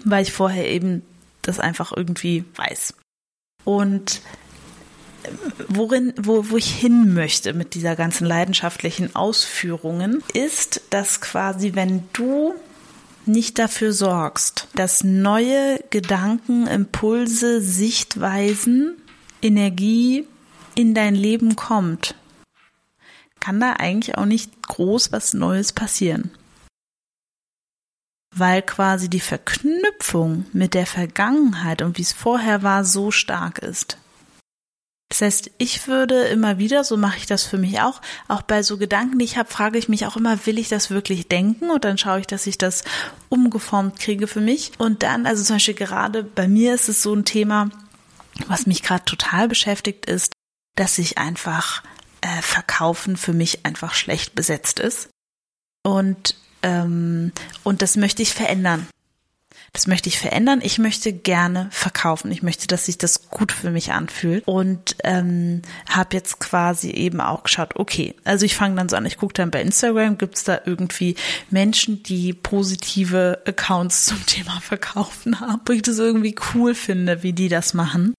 weil 0.04 0.22
ich 0.22 0.32
vorher 0.32 0.68
eben 0.68 1.02
das 1.42 1.61
einfach 1.61 1.92
irgendwie 1.94 2.44
weiß. 2.56 2.94
Und 3.64 4.22
äh, 5.25 5.28
worin, 5.68 6.14
wo, 6.16 6.50
wo 6.50 6.56
ich 6.56 6.70
hin 6.70 7.14
möchte 7.14 7.52
mit 7.52 7.75
dieser 7.75 7.96
ganzen 7.96 8.26
leidenschaftlichen 8.26 9.14
Ausführungen, 9.14 10.22
ist, 10.32 10.82
dass 10.90 11.20
quasi, 11.20 11.75
wenn 11.75 12.04
du 12.12 12.54
nicht 13.25 13.58
dafür 13.58 13.92
sorgst, 13.92 14.68
dass 14.75 15.04
neue 15.04 15.78
Gedanken, 15.90 16.66
Impulse, 16.66 17.61
Sichtweisen, 17.61 18.96
Energie 19.40 20.26
in 20.75 20.94
dein 20.94 21.14
Leben 21.14 21.54
kommt, 21.54 22.16
kann 23.38 23.61
da 23.61 23.75
eigentlich 23.75 24.18
auch 24.18 24.25
nicht 24.25 24.66
groß 24.66 25.12
was 25.12 25.34
Neues 25.34 25.72
passieren 25.72 26.30
weil 28.35 28.62
quasi 28.62 29.09
die 29.09 29.21
Verknüpfung 29.21 30.47
mit 30.53 30.75
der 30.75 30.87
Vergangenheit 30.87 31.83
und 31.83 31.99
wie 31.99 32.03
es 32.03 32.12
vorher 32.12 32.62
war 32.62 32.85
so 32.85 33.11
stark 33.11 33.59
ist. 33.59 33.99
Das 35.11 35.21
heißt, 35.21 35.51
ich 35.59 35.87
würde 35.89 36.25
immer 36.29 36.57
wieder, 36.57 36.85
so 36.85 36.97
mache 36.97 37.19
ich 37.19 37.27
das 37.27 37.45
für 37.45 37.59
mich 37.59 37.83
auch, 37.83 38.01
auch 38.29 38.41
bei 38.41 38.62
so 38.62 38.79
Gedanken, 38.79 39.19
die 39.19 39.27
ich 39.27 39.37
habe, 39.37 39.51
frage 39.51 39.77
ich 39.77 39.91
mich 39.91 40.07
auch 40.07 40.17
immer, 40.17 40.47
will 40.47 40.59
ich 40.59 40.71
das 40.71 40.89
wirklich 40.91 41.29
denken? 41.29 41.69
Und 41.69 41.85
dann 41.85 41.99
schaue 41.99 42.21
ich, 42.21 42.27
dass 42.27 42.47
ich 42.47 42.57
das 42.57 42.83
umgeformt 43.29 43.99
kriege 43.99 44.27
für 44.27 44.41
mich. 44.41 44.73
Und 44.79 45.03
dann, 45.03 45.27
also 45.27 45.45
zum 45.45 45.57
Beispiel 45.57 45.75
gerade 45.75 46.23
bei 46.23 46.49
mir 46.49 46.73
ist 46.73 46.89
es 46.89 47.03
so 47.03 47.15
ein 47.15 47.27
Thema, 47.27 47.69
was 48.47 48.65
mich 48.65 48.83
gerade 48.83 49.05
total 49.05 49.49
beschäftigt 49.49 50.07
ist, 50.07 50.33
dass 50.77 50.97
ich 50.97 51.19
einfach 51.19 51.83
äh, 52.23 52.41
Verkaufen 52.41 53.19
für 53.19 53.35
mich 53.35 53.67
einfach 53.67 53.93
schlecht 53.93 54.35
besetzt 54.35 54.81
ist. 54.81 55.11
Und 55.85 56.37
ähm, 56.62 57.33
und 57.62 57.83
das 57.83 57.97
möchte 57.97 58.23
ich 58.23 58.33
verändern. 58.33 58.87
Das 59.73 59.87
möchte 59.87 60.11
ich 60.11 60.19
verändern. 60.19 60.61
Ich 60.62 60.78
möchte 60.78 61.14
gerne 61.14 61.69
verkaufen. 61.71 62.31
Ich 62.31 62.42
möchte, 62.42 62.66
dass 62.66 62.87
sich 62.87 62.99
das 62.99 63.31
gut 63.31 63.52
für 63.52 63.71
mich 63.71 63.92
anfühlt. 63.92 64.47
Und 64.47 64.97
ähm, 65.02 65.62
habe 65.88 66.14
jetzt 66.14 66.40
quasi 66.40 66.90
eben 66.90 67.23
auch 67.23 67.45
geschaut, 67.45 67.76
okay, 67.76 68.14
also 68.25 68.45
ich 68.45 68.54
fange 68.54 68.76
dann 68.76 68.90
so 68.90 68.97
an, 68.97 69.07
ich 69.07 69.16
gucke 69.16 69.33
dann 69.33 69.50
bei 69.50 69.62
Instagram, 69.62 70.19
gibt 70.19 70.37
es 70.37 70.45
da 70.45 70.61
irgendwie 70.66 71.16
Menschen, 71.49 72.02
die 72.02 72.35
positive 72.35 73.40
Accounts 73.47 74.04
zum 74.04 74.25
Thema 74.26 74.61
Verkaufen 74.61 75.40
haben, 75.40 75.62
wo 75.64 75.73
ich 75.73 75.83
das 75.83 75.99
irgendwie 75.99 76.35
cool 76.54 76.75
finde, 76.75 77.23
wie 77.23 77.33
die 77.33 77.49
das 77.49 77.73
machen 77.73 78.12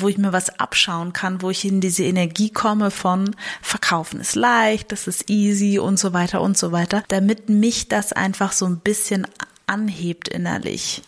wo 0.00 0.08
ich 0.08 0.18
mir 0.18 0.32
was 0.32 0.60
abschauen 0.60 1.12
kann, 1.12 1.42
wo 1.42 1.50
ich 1.50 1.64
in 1.64 1.80
diese 1.80 2.04
Energie 2.04 2.50
komme 2.50 2.90
von 2.90 3.34
Verkaufen 3.60 4.20
ist 4.20 4.36
leicht, 4.36 4.92
das 4.92 5.08
ist 5.08 5.28
easy 5.28 5.78
und 5.78 5.98
so 5.98 6.12
weiter 6.12 6.40
und 6.40 6.56
so 6.56 6.72
weiter, 6.72 7.02
damit 7.08 7.48
mich 7.48 7.88
das 7.88 8.12
einfach 8.12 8.52
so 8.52 8.66
ein 8.66 8.78
bisschen 8.78 9.26
anhebt 9.66 10.28
innerlich. 10.28 11.02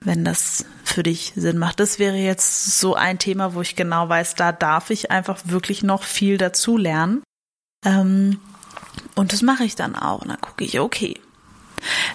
Wenn 0.00 0.24
das 0.24 0.64
für 0.84 1.02
dich 1.02 1.32
Sinn 1.34 1.58
macht. 1.58 1.80
Das 1.80 1.98
wäre 1.98 2.16
jetzt 2.16 2.78
so 2.78 2.94
ein 2.94 3.18
Thema, 3.18 3.54
wo 3.54 3.62
ich 3.62 3.74
genau 3.74 4.08
weiß, 4.08 4.36
da 4.36 4.52
darf 4.52 4.90
ich 4.90 5.10
einfach 5.10 5.40
wirklich 5.44 5.82
noch 5.82 6.04
viel 6.04 6.38
dazu 6.38 6.76
lernen. 6.76 7.22
Ähm, 7.84 8.40
und 9.16 9.32
das 9.32 9.42
mache 9.42 9.64
ich 9.64 9.74
dann 9.74 9.96
auch. 9.96 10.22
Und 10.22 10.28
dann 10.28 10.40
gucke 10.40 10.64
ich, 10.64 10.78
okay, 10.78 11.20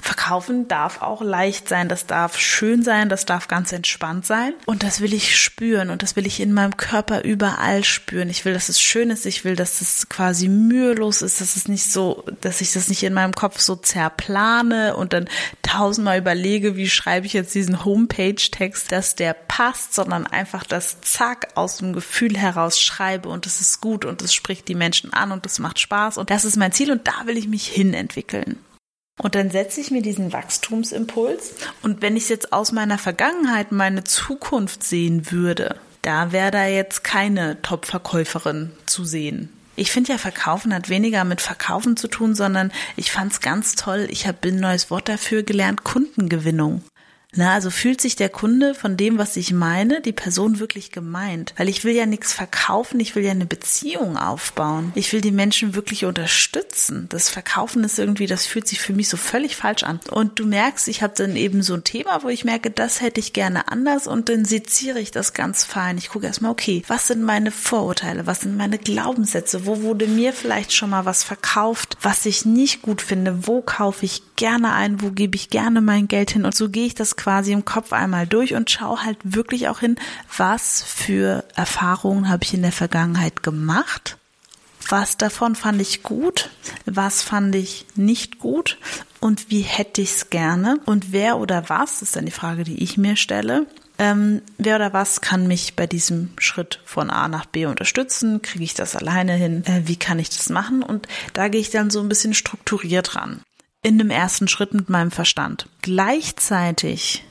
Verkaufen 0.02 0.68
darf 0.68 1.02
auch 1.02 1.22
leicht 1.22 1.70
sein, 1.70 1.90
das 1.90 2.06
darf 2.06 2.38
schön 2.38 2.84
sein, 2.84 3.10
das 3.10 3.26
darf 3.26 3.48
ganz 3.48 3.72
entspannt 3.72 4.26
sein. 4.26 4.54
Und 4.66 4.84
das 4.84 5.02
will 5.02 5.14
ich 5.14 5.38
spüren 5.38 5.90
und 5.90 6.04
das 6.04 6.16
will 6.16 6.28
ich 6.28 6.40
in 6.40 6.54
meinem 6.54 6.78
Körper 6.78 7.24
überall 7.24 7.84
spüren. 7.84 8.30
Ich 8.30 8.46
will, 8.46 8.54
dass 8.54 8.70
es 8.70 8.82
schön 8.82 9.10
ist, 9.10 9.26
ich 9.26 9.46
will, 9.46 9.56
dass 9.56 9.82
es 9.82 10.10
quasi 10.10 10.48
mühelos 10.48 11.22
ist, 11.22 11.42
dass 11.42 11.56
es 11.56 11.68
nicht 11.68 11.92
so, 11.92 12.24
dass 12.42 12.62
ich 12.62 12.74
das 12.74 12.90
nicht 12.90 13.04
in 13.04 13.14
meinem 13.14 13.34
Kopf 13.34 13.60
so 13.60 13.76
zerplane 13.76 14.96
und 14.96 15.14
dann 15.14 15.30
tausendmal 15.62 16.20
überlege, 16.20 16.76
wie 16.76 16.90
schreibe 16.90 17.26
ich 17.26 17.34
jetzt 17.34 17.56
diesen 17.56 17.84
Homepage-Text, 17.84 18.92
dass 18.92 19.16
der 19.16 19.34
passt, 19.34 19.94
sondern 19.94 20.28
einfach 20.28 20.64
das 20.64 21.02
Zack 21.02 21.50
aus 21.56 21.78
dem 21.78 21.94
Gefühl 21.94 22.38
heraus 22.38 22.80
schreibe 22.80 23.30
und 23.30 23.46
es 23.46 23.62
ist 23.62 23.82
gut 23.82 24.06
und 24.06 24.22
es 24.22 24.34
spricht 24.34 24.68
die 24.68 24.76
Menschen 24.76 25.14
an 25.14 25.32
und 25.32 25.46
es 25.46 25.60
macht 25.60 25.80
Spaß 25.80 26.18
und 26.18 26.30
das 26.30 26.46
ist 26.46 26.58
mein 26.58 26.72
Ziel 26.72 26.92
und 26.92 27.08
da 27.08 27.26
will 27.26 27.38
ich 27.38 27.48
mich 27.48 27.68
hin 27.68 27.94
entwickeln. 27.94 28.58
Und 29.22 29.36
dann 29.36 29.52
setze 29.52 29.80
ich 29.80 29.92
mir 29.92 30.02
diesen 30.02 30.34
Wachstumsimpuls. 30.34 31.56
Und 31.82 32.02
wenn 32.02 32.18
ich 32.18 32.30
jetzt 32.30 32.52
aus 32.52 32.72
meiner 32.72 32.98
Vergangenheit 32.98 33.72
meine 33.72 34.04
Zukunft 34.04 34.84
sehen 34.84 35.32
würde, 35.32 35.76
da 36.02 36.32
wäre 36.32 36.52
da 36.52 36.66
jetzt 36.66 37.04
keine 37.04 37.62
Top-Verkäuferin 37.62 38.72
zu 38.86 39.06
sehen. 39.06 39.50
Ich 39.76 39.92
finde 39.92 40.12
ja, 40.12 40.18
Verkaufen 40.18 40.74
hat 40.74 40.90
weniger 40.90 41.24
mit 41.24 41.42
Verkaufen 41.42 41.98
zu 41.98 42.08
tun, 42.08 42.36
sondern 42.36 42.72
ich 42.96 43.12
fand 43.12 43.32
es 43.32 43.42
ganz 43.42 43.76
toll. 43.76 44.08
Ich 44.10 44.28
habe 44.28 44.48
ein 44.48 44.60
neues 44.60 44.92
Wort 44.92 45.10
dafür 45.10 45.42
gelernt, 45.44 45.84
Kundengewinnung. 45.84 46.84
Na, 47.36 47.54
also 47.54 47.70
fühlt 47.70 48.00
sich 48.00 48.16
der 48.16 48.30
Kunde 48.30 48.76
von 48.76 48.96
dem, 48.96 49.18
was 49.18 49.36
ich 49.38 49.52
meine, 49.52 50.02
die 50.02 50.12
Person 50.12 50.60
wirklich 50.60 50.92
gemeint? 50.92 51.54
Weil 51.58 51.70
ich 51.70 51.84
will 51.84 51.94
ja 51.94 52.06
nichts 52.06 52.34
verkaufen, 52.34 53.00
ich 53.00 53.16
will 53.16 53.24
ja 53.24 53.32
eine 53.32 53.46
Beziehung 53.46 54.18
aufbauen. 54.18 54.92
Ich 54.96 55.12
will 55.14 55.22
die 55.22 55.32
Menschen 55.32 55.74
wirklich 55.76 56.06
unterstützen. 56.06 57.08
Das 57.10 57.30
Verkaufen 57.30 57.84
ist 57.84 57.98
irgendwie, 57.98 58.28
das 58.28 58.46
fühlt 58.46 58.68
sich 58.68 58.80
für 58.80 58.94
mich 58.94 59.10
so 59.10 59.18
völlig 59.18 59.56
falsch 59.56 59.84
an. 59.84 60.00
Und 60.12 60.40
du 60.40 60.46
merkst, 60.46 60.88
ich 60.88 61.02
habe 61.02 61.14
dann 61.18 61.36
eben 61.36 61.64
so 61.64 61.74
ein 61.74 61.84
Thema, 61.84 62.24
wo 62.24 62.30
ich 62.30 62.46
merke, 62.46 62.70
das 62.70 63.02
hätte 63.02 63.20
ich 63.20 63.34
gerne 63.34 63.68
anders 63.68 64.08
und 64.08 64.30
dann 64.30 64.46
seziere 64.46 65.00
ich 65.00 65.12
das 65.12 65.34
ganz 65.34 65.64
fein. 65.64 65.98
Ich 65.98 66.10
gucke 66.10 66.28
erstmal, 66.28 66.52
okay, 66.52 66.84
was 66.88 67.08
sind 67.08 67.24
meine 67.24 67.52
Vorurteile, 67.52 68.28
was 68.28 68.42
sind 68.42 68.58
meine 68.58 68.78
Glaubenssätze, 68.78 69.66
wo 69.66 69.82
wurde 69.82 70.08
mir 70.08 70.34
vielleicht 70.34 70.74
schon 70.74 70.92
mal 70.92 71.06
was 71.06 71.24
verkauft, 71.24 71.98
was 72.02 72.26
ich 72.26 72.46
nicht 72.46 72.82
gut 72.82 73.02
finde, 73.02 73.48
wo 73.48 73.62
kaufe 73.62 74.06
ich 74.06 74.22
gerne 74.36 74.74
ein, 74.74 75.02
wo 75.02 75.10
gebe 75.10 75.36
ich 75.36 75.50
gerne 75.50 75.82
mein 75.82 76.08
Geld 76.08 76.32
hin 76.32 76.46
und 76.46 76.56
so 76.56 76.70
gehe 76.70 76.86
ich 76.86 76.96
das 76.96 77.16
quasi 77.24 77.54
im 77.54 77.64
Kopf 77.64 77.94
einmal 77.94 78.28
durch 78.28 78.54
und 78.54 78.70
schaue 78.70 79.02
halt 79.02 79.18
wirklich 79.24 79.70
auch 79.70 79.80
hin, 79.80 79.96
was 80.36 80.84
für 80.84 81.46
Erfahrungen 81.56 82.28
habe 82.28 82.44
ich 82.44 82.54
in 82.54 82.64
der 82.64 82.74
Vergangenheit 82.74 83.44
gemacht. 83.44 84.18
Was 84.90 85.16
davon 85.16 85.56
fand 85.56 85.80
ich 85.80 86.04
gut, 86.04 86.50
was 86.86 87.24
fand 87.24 87.56
ich 87.56 87.86
nicht 87.96 88.40
gut 88.40 88.78
und 89.22 89.50
wie 89.50 89.62
hätte 89.62 90.02
ich 90.02 90.12
es 90.12 90.30
gerne 90.32 90.82
und 90.86 91.14
wer 91.14 91.38
oder 91.38 91.70
was, 91.70 92.02
ist 92.02 92.18
dann 92.18 92.26
die 92.26 92.34
Frage, 92.34 92.66
die 92.66 92.84
ich 92.84 92.98
mir 92.98 93.16
stelle, 93.16 93.68
ähm, 93.98 94.42
wer 94.58 94.76
oder 94.76 94.92
was 94.92 95.22
kann 95.22 95.48
mich 95.48 95.78
bei 95.78 95.88
diesem 95.88 96.32
Schritt 96.38 96.82
von 96.84 97.10
A 97.10 97.30
nach 97.30 97.46
B 97.46 97.68
unterstützen? 97.68 98.42
Kriege 98.42 98.66
ich 98.66 98.74
das 98.74 98.98
alleine 98.98 99.34
hin? 99.36 99.64
Äh, 99.66 99.84
wie 99.86 99.96
kann 99.96 100.20
ich 100.20 100.30
das 100.30 100.50
machen? 100.50 100.84
Und 100.84 101.08
da 101.32 101.48
gehe 101.48 101.62
ich 101.62 101.70
dann 101.70 101.90
so 101.90 102.02
ein 102.02 102.10
bisschen 102.10 102.34
strukturiert 102.34 103.16
ran 103.16 103.40
in 103.84 103.98
dem 103.98 104.10
ersten 104.10 104.48
Schritt 104.48 104.74
mit 104.74 104.90
meinem 104.90 105.12
Verstand. 105.12 105.68
Gleichzeitig 105.82 107.24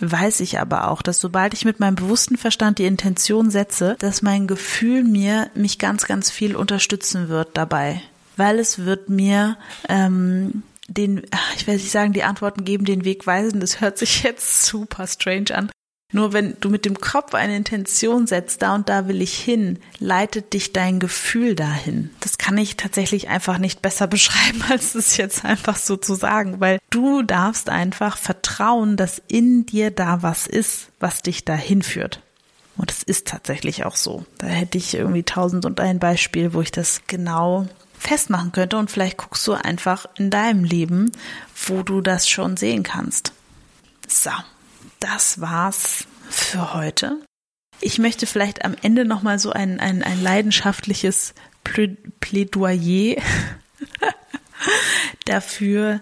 weiß 0.00 0.40
ich 0.40 0.58
aber 0.58 0.88
auch, 0.88 1.00
dass 1.00 1.20
sobald 1.20 1.54
ich 1.54 1.64
mit 1.64 1.78
meinem 1.78 1.94
bewussten 1.94 2.36
Verstand 2.36 2.78
die 2.78 2.86
Intention 2.86 3.50
setze, 3.50 3.96
dass 4.00 4.20
mein 4.20 4.48
Gefühl 4.48 5.04
mir 5.04 5.48
mich 5.54 5.78
ganz, 5.78 6.06
ganz 6.06 6.30
viel 6.30 6.56
unterstützen 6.56 7.28
wird 7.28 7.50
dabei. 7.54 8.02
Weil 8.36 8.58
es 8.58 8.80
wird 8.80 9.08
mir 9.08 9.56
ähm, 9.88 10.64
den, 10.88 11.22
ich 11.56 11.66
will 11.66 11.74
nicht 11.74 11.90
sagen, 11.90 12.12
die 12.12 12.24
Antworten 12.24 12.64
geben, 12.64 12.84
den 12.84 13.04
Weg 13.04 13.26
weisen. 13.26 13.60
Das 13.60 13.80
hört 13.80 13.96
sich 13.96 14.22
jetzt 14.24 14.64
super 14.64 15.06
strange 15.06 15.54
an. 15.54 15.70
Nur 16.12 16.34
wenn 16.34 16.56
du 16.60 16.68
mit 16.68 16.84
dem 16.84 17.00
Kopf 17.00 17.34
eine 17.34 17.56
Intention 17.56 18.26
setzt, 18.26 18.60
da 18.60 18.74
und 18.74 18.90
da 18.90 19.08
will 19.08 19.22
ich 19.22 19.34
hin, 19.34 19.78
leitet 19.98 20.52
dich 20.52 20.74
dein 20.74 21.00
Gefühl 21.00 21.54
dahin. 21.54 22.10
Das 22.20 22.36
kann 22.36 22.58
ich 22.58 22.76
tatsächlich 22.76 23.28
einfach 23.28 23.56
nicht 23.56 23.80
besser 23.80 24.06
beschreiben, 24.08 24.62
als 24.68 24.94
es 24.94 25.16
jetzt 25.16 25.44
einfach 25.44 25.76
so 25.76 25.96
zu 25.96 26.14
sagen, 26.14 26.60
weil 26.60 26.78
du 26.90 27.22
darfst 27.22 27.70
einfach 27.70 28.18
vertrauen, 28.18 28.96
dass 28.96 29.22
in 29.26 29.64
dir 29.64 29.90
da 29.90 30.22
was 30.22 30.46
ist, 30.46 30.88
was 31.00 31.22
dich 31.22 31.46
dahin 31.46 31.82
führt. 31.82 32.20
Und 32.76 32.90
es 32.90 33.02
ist 33.02 33.26
tatsächlich 33.26 33.84
auch 33.84 33.96
so. 33.96 34.24
Da 34.38 34.46
hätte 34.46 34.78
ich 34.78 34.94
irgendwie 34.94 35.22
tausend 35.22 35.64
und 35.64 35.80
ein 35.80 35.98
Beispiel, 35.98 36.52
wo 36.52 36.60
ich 36.60 36.70
das 36.70 37.02
genau 37.06 37.68
festmachen 37.98 38.52
könnte 38.52 38.76
und 38.76 38.90
vielleicht 38.90 39.16
guckst 39.16 39.46
du 39.46 39.52
einfach 39.52 40.06
in 40.16 40.30
deinem 40.30 40.64
Leben, 40.64 41.12
wo 41.66 41.82
du 41.82 42.00
das 42.00 42.28
schon 42.28 42.56
sehen 42.56 42.82
kannst. 42.82 43.32
So 44.08 44.30
das 45.02 45.40
war's 45.40 46.06
für 46.30 46.74
heute. 46.74 47.20
Ich 47.80 47.98
möchte 47.98 48.26
vielleicht 48.26 48.64
am 48.64 48.76
Ende 48.80 49.04
nochmal 49.04 49.38
so 49.38 49.50
ein, 49.50 49.80
ein, 49.80 50.02
ein 50.02 50.22
leidenschaftliches 50.22 51.34
Plädoyer 52.20 53.16
dafür 55.24 56.00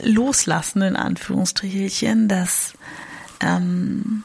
loslassen, 0.00 0.82
in 0.82 0.96
Anführungsstrichelchen, 0.96 2.28
dass 2.28 2.74
ähm, 3.40 4.24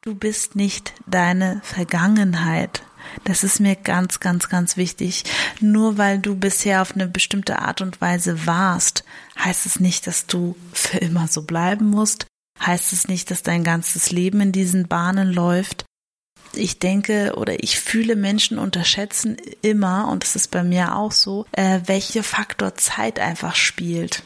du 0.00 0.14
bist 0.14 0.56
nicht 0.56 0.94
deine 1.06 1.60
Vergangenheit. 1.62 2.82
Das 3.24 3.44
ist 3.44 3.60
mir 3.60 3.76
ganz, 3.76 4.20
ganz, 4.20 4.48
ganz 4.48 4.78
wichtig. 4.78 5.24
Nur 5.60 5.98
weil 5.98 6.18
du 6.18 6.36
bisher 6.36 6.80
auf 6.80 6.94
eine 6.94 7.06
bestimmte 7.06 7.58
Art 7.58 7.82
und 7.82 8.00
Weise 8.00 8.46
warst, 8.46 9.04
heißt 9.38 9.66
es 9.66 9.80
nicht, 9.80 10.06
dass 10.06 10.26
du 10.26 10.56
für 10.72 10.98
immer 10.98 11.28
so 11.28 11.42
bleiben 11.42 11.90
musst 11.90 12.26
heißt 12.66 12.92
es 12.92 13.08
nicht, 13.08 13.30
dass 13.30 13.42
dein 13.42 13.64
ganzes 13.64 14.10
Leben 14.10 14.40
in 14.40 14.52
diesen 14.52 14.88
Bahnen 14.88 15.32
läuft. 15.32 15.84
Ich 16.54 16.78
denke 16.78 17.34
oder 17.36 17.62
ich 17.62 17.80
fühle 17.80 18.14
Menschen 18.14 18.58
unterschätzen 18.58 19.36
immer, 19.62 20.08
und 20.08 20.22
das 20.22 20.36
ist 20.36 20.50
bei 20.50 20.62
mir 20.62 20.96
auch 20.96 21.10
so, 21.10 21.46
äh, 21.52 21.80
welche 21.86 22.22
Faktor 22.22 22.76
Zeit 22.76 23.18
einfach 23.18 23.56
spielt. 23.56 24.22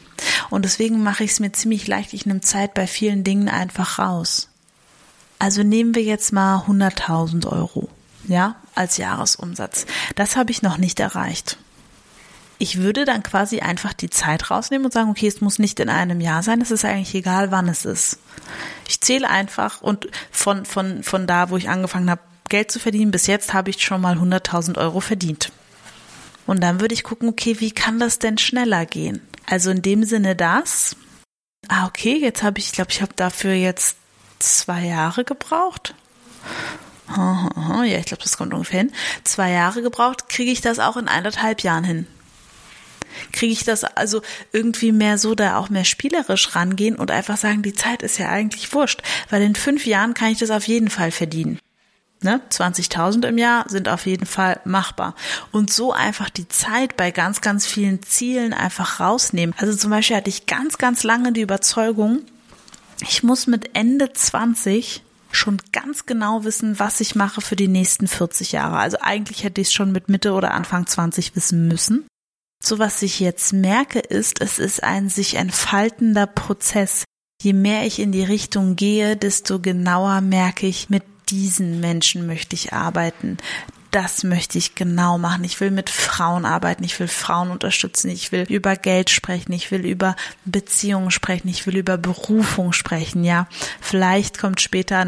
Und 0.49 0.63
deswegen 0.63 1.01
mache 1.01 1.23
ich 1.23 1.31
es 1.31 1.39
mir 1.39 1.51
ziemlich 1.51 1.87
leicht. 1.87 2.13
Ich 2.13 2.25
nehme 2.25 2.41
Zeit 2.41 2.73
bei 2.73 2.85
vielen 2.85 3.23
Dingen 3.23 3.49
einfach 3.49 3.97
raus. 3.97 4.49
Also 5.39 5.63
nehmen 5.63 5.95
wir 5.95 6.03
jetzt 6.03 6.33
mal 6.33 6.65
100.000 6.67 7.47
Euro, 7.47 7.89
ja, 8.27 8.57
als 8.75 8.97
Jahresumsatz. 8.97 9.85
Das 10.15 10.35
habe 10.35 10.51
ich 10.51 10.61
noch 10.61 10.77
nicht 10.77 10.99
erreicht 10.99 11.57
ich 12.59 12.77
würde 12.77 13.05
dann 13.05 13.23
quasi 13.23 13.61
einfach 13.61 13.93
die 13.93 14.09
Zeit 14.09 14.51
rausnehmen 14.51 14.85
und 14.85 14.91
sagen, 14.91 15.09
okay, 15.09 15.27
es 15.27 15.39
muss 15.39 15.59
nicht 15.59 15.79
in 15.79 15.89
einem 15.89 16.19
Jahr 16.19 16.43
sein, 16.43 16.61
es 16.61 16.71
ist 16.71 16.83
eigentlich 16.83 17.15
egal, 17.15 17.51
wann 17.51 17.69
es 17.69 17.85
ist. 17.85 18.19
Ich 18.87 18.99
zähle 18.99 19.29
einfach 19.29 19.81
und 19.81 20.09
von, 20.29 20.65
von, 20.65 21.01
von 21.01 21.25
da, 21.25 21.49
wo 21.49 21.57
ich 21.57 21.69
angefangen 21.69 22.09
habe, 22.09 22.21
Geld 22.49 22.69
zu 22.69 22.79
verdienen, 22.79 23.11
bis 23.11 23.27
jetzt 23.27 23.53
habe 23.53 23.69
ich 23.69 23.81
schon 23.81 24.01
mal 24.01 24.17
100.000 24.17 24.77
Euro 24.77 24.99
verdient. 24.99 25.51
Und 26.47 26.61
dann 26.61 26.81
würde 26.81 26.93
ich 26.93 27.03
gucken, 27.03 27.29
okay, 27.29 27.59
wie 27.59 27.71
kann 27.71 27.99
das 27.99 28.19
denn 28.19 28.37
schneller 28.37 28.85
gehen? 28.85 29.21
Also 29.45 29.71
in 29.71 29.81
dem 29.81 30.03
Sinne 30.03 30.35
das, 30.35 30.97
ah, 31.69 31.85
okay, 31.85 32.17
jetzt 32.17 32.43
habe 32.43 32.59
ich, 32.59 32.65
ich 32.65 32.71
glaube, 32.73 32.91
ich 32.91 33.01
habe 33.01 33.13
dafür 33.15 33.53
jetzt 33.53 33.97
zwei 34.39 34.85
Jahre 34.85 35.23
gebraucht. 35.23 35.95
Ja, 37.15 37.83
ich 37.83 38.05
glaube, 38.05 38.21
das 38.21 38.37
kommt 38.37 38.53
ungefähr 38.53 38.81
hin. 38.81 38.91
Zwei 39.23 39.51
Jahre 39.51 39.81
gebraucht, 39.81 40.27
kriege 40.27 40.51
ich 40.51 40.61
das 40.61 40.79
auch 40.79 40.97
in 40.97 41.07
eineinhalb 41.07 41.61
Jahren 41.61 41.83
hin 41.83 42.07
kriege 43.31 43.53
ich 43.53 43.63
das 43.63 43.83
also 43.83 44.21
irgendwie 44.51 44.91
mehr 44.91 45.17
so 45.17 45.35
da 45.35 45.57
auch 45.57 45.69
mehr 45.69 45.85
spielerisch 45.85 46.55
rangehen 46.55 46.95
und 46.95 47.11
einfach 47.11 47.37
sagen, 47.37 47.61
die 47.61 47.73
Zeit 47.73 48.01
ist 48.01 48.17
ja 48.17 48.29
eigentlich 48.29 48.73
wurscht, 48.73 49.01
weil 49.29 49.41
in 49.41 49.55
fünf 49.55 49.85
Jahren 49.85 50.13
kann 50.13 50.31
ich 50.31 50.39
das 50.39 50.51
auf 50.51 50.67
jeden 50.67 50.89
Fall 50.89 51.11
verdienen. 51.11 51.59
Ne? 52.21 52.41
20.000 52.49 53.27
im 53.27 53.37
Jahr 53.37 53.65
sind 53.69 53.87
auf 53.87 54.05
jeden 54.05 54.25
Fall 54.25 54.59
machbar. 54.65 55.15
Und 55.51 55.71
so 55.71 55.93
einfach 55.93 56.29
die 56.29 56.49
Zeit 56.49 56.97
bei 56.97 57.11
ganz, 57.11 57.39
ganz 57.39 57.65
vielen 57.65 58.03
Zielen 58.03 58.53
einfach 58.53 58.99
rausnehmen. 58.99 59.55
Also 59.57 59.73
zum 59.75 59.89
Beispiel 59.89 60.17
hatte 60.17 60.29
ich 60.29 60.45
ganz, 60.45 60.77
ganz 60.77 61.03
lange 61.03 61.31
die 61.31 61.41
Überzeugung, 61.41 62.23
ich 63.01 63.23
muss 63.23 63.47
mit 63.47 63.77
Ende 63.77 64.11
20 64.11 65.01
schon 65.31 65.61
ganz 65.71 66.05
genau 66.05 66.43
wissen, 66.43 66.79
was 66.79 66.99
ich 66.99 67.15
mache 67.15 67.39
für 67.41 67.55
die 67.55 67.67
nächsten 67.67 68.07
40 68.07 68.51
Jahre. 68.51 68.77
Also 68.77 68.97
eigentlich 68.99 69.43
hätte 69.43 69.61
ich 69.61 69.67
es 69.67 69.73
schon 69.73 69.91
mit 69.91 70.09
Mitte 70.09 70.33
oder 70.33 70.53
Anfang 70.53 70.87
20 70.87 71.35
wissen 71.35 71.67
müssen. 71.67 72.05
So 72.61 72.77
was 72.77 73.01
ich 73.01 73.19
jetzt 73.19 73.53
merke, 73.53 73.99
ist, 73.99 74.41
es 74.41 74.59
ist 74.59 74.83
ein 74.83 75.09
sich 75.09 75.35
entfaltender 75.35 76.27
Prozess. 76.27 77.05
Je 77.41 77.53
mehr 77.53 77.85
ich 77.85 77.99
in 77.99 78.11
die 78.11 78.23
Richtung 78.23 78.75
gehe, 78.75 79.15
desto 79.15 79.59
genauer 79.59 80.19
merke 80.19 80.67
ich, 80.67 80.89
mit 80.89 81.03
diesen 81.29 81.79
Menschen 81.79 82.27
möchte 82.27 82.55
ich 82.55 82.73
arbeiten. 82.73 83.37
Das 83.91 84.23
möchte 84.23 84.57
ich 84.57 84.75
genau 84.75 85.17
machen. 85.17 85.43
Ich 85.45 85.59
will 85.61 85.71
mit 85.71 85.89
Frauen 85.89 86.45
arbeiten. 86.45 86.83
Ich 86.83 86.99
will 86.99 87.07
Frauen 87.07 87.49
unterstützen. 87.49 88.11
Ich 88.11 88.31
will 88.31 88.45
über 88.49 88.75
Geld 88.75 89.09
sprechen. 89.09 89.53
Ich 89.53 89.71
will 89.71 89.85
über 89.85 90.15
Beziehungen 90.45 91.11
sprechen. 91.11 91.47
Ich 91.47 91.65
will 91.65 91.77
über 91.77 91.97
Berufung 91.97 92.73
sprechen. 92.73 93.23
Ja, 93.23 93.47
vielleicht 93.79 94.37
kommt 94.37 94.61
später 94.61 95.05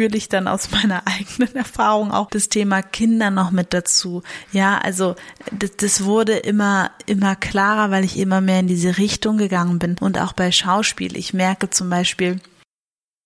natürlich 0.00 0.28
dann 0.28 0.48
aus 0.48 0.70
meiner 0.70 1.02
eigenen 1.06 1.54
Erfahrung 1.54 2.10
auch 2.10 2.30
das 2.30 2.48
Thema 2.48 2.82
Kinder 2.82 3.30
noch 3.30 3.50
mit 3.50 3.74
dazu. 3.74 4.22
Ja, 4.52 4.78
also 4.78 5.14
das, 5.52 5.76
das 5.76 6.04
wurde 6.04 6.36
immer, 6.36 6.90
immer 7.06 7.36
klarer, 7.36 7.90
weil 7.90 8.04
ich 8.04 8.18
immer 8.18 8.40
mehr 8.40 8.60
in 8.60 8.66
diese 8.66 8.96
Richtung 8.96 9.36
gegangen 9.36 9.78
bin. 9.78 9.96
Und 10.00 10.18
auch 10.18 10.32
bei 10.32 10.50
Schauspiel. 10.52 11.16
Ich 11.16 11.34
merke 11.34 11.68
zum 11.68 11.90
Beispiel, 11.90 12.40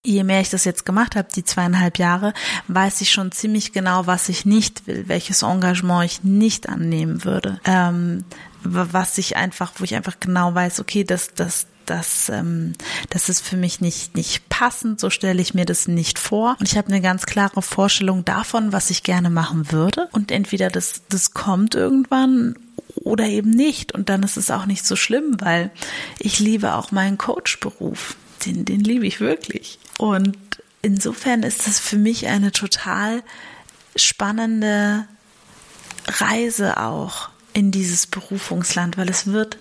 je 0.04 0.24
mehr 0.24 0.40
ich 0.40 0.50
das 0.50 0.64
jetzt 0.64 0.84
gemacht 0.84 1.16
habe, 1.16 1.28
die 1.34 1.44
zweieinhalb 1.44 1.98
Jahre, 1.98 2.34
weiß 2.68 3.00
ich 3.00 3.12
schon 3.12 3.30
ziemlich 3.30 3.72
genau, 3.72 4.06
was 4.06 4.28
ich 4.28 4.44
nicht 4.44 4.86
will, 4.86 5.04
welches 5.06 5.42
Engagement 5.42 6.04
ich 6.04 6.24
nicht 6.24 6.68
annehmen 6.68 7.24
würde. 7.24 7.60
Ähm, 7.64 8.24
was 8.64 9.18
ich 9.18 9.36
einfach, 9.36 9.72
wo 9.76 9.84
ich 9.84 9.94
einfach 9.94 10.18
genau 10.20 10.54
weiß, 10.54 10.80
okay, 10.80 11.04
das, 11.04 11.34
das, 11.34 11.66
das, 11.86 12.28
ähm, 12.28 12.72
das 13.10 13.28
ist 13.28 13.40
für 13.40 13.56
mich 13.56 13.80
nicht, 13.80 14.16
nicht 14.16 14.48
passend, 14.48 15.00
so 15.00 15.10
stelle 15.10 15.40
ich 15.40 15.54
mir 15.54 15.64
das 15.64 15.88
nicht 15.88 16.18
vor. 16.18 16.56
Und 16.58 16.70
ich 16.70 16.76
habe 16.76 16.88
eine 16.88 17.00
ganz 17.00 17.26
klare 17.26 17.62
Vorstellung 17.62 18.24
davon, 18.24 18.72
was 18.72 18.90
ich 18.90 19.02
gerne 19.02 19.30
machen 19.30 19.72
würde. 19.72 20.08
Und 20.12 20.30
entweder 20.30 20.70
das, 20.70 21.02
das 21.08 21.32
kommt 21.32 21.74
irgendwann 21.74 22.56
oder 22.94 23.26
eben 23.26 23.50
nicht. 23.50 23.92
Und 23.92 24.08
dann 24.08 24.22
ist 24.22 24.36
es 24.36 24.50
auch 24.50 24.66
nicht 24.66 24.86
so 24.86 24.96
schlimm, 24.96 25.36
weil 25.40 25.70
ich 26.18 26.38
liebe 26.38 26.74
auch 26.74 26.90
meinen 26.90 27.18
Coach-Beruf. 27.18 28.16
Den, 28.44 28.64
den 28.64 28.80
liebe 28.80 29.06
ich 29.06 29.20
wirklich. 29.20 29.78
Und 29.98 30.36
insofern 30.82 31.42
ist 31.42 31.66
das 31.66 31.78
für 31.78 31.96
mich 31.96 32.26
eine 32.28 32.52
total 32.52 33.22
spannende 33.96 35.06
Reise 36.06 36.78
auch 36.78 37.30
in 37.52 37.70
dieses 37.70 38.06
Berufungsland, 38.06 38.98
weil 38.98 39.08
es 39.08 39.28
wird 39.28 39.56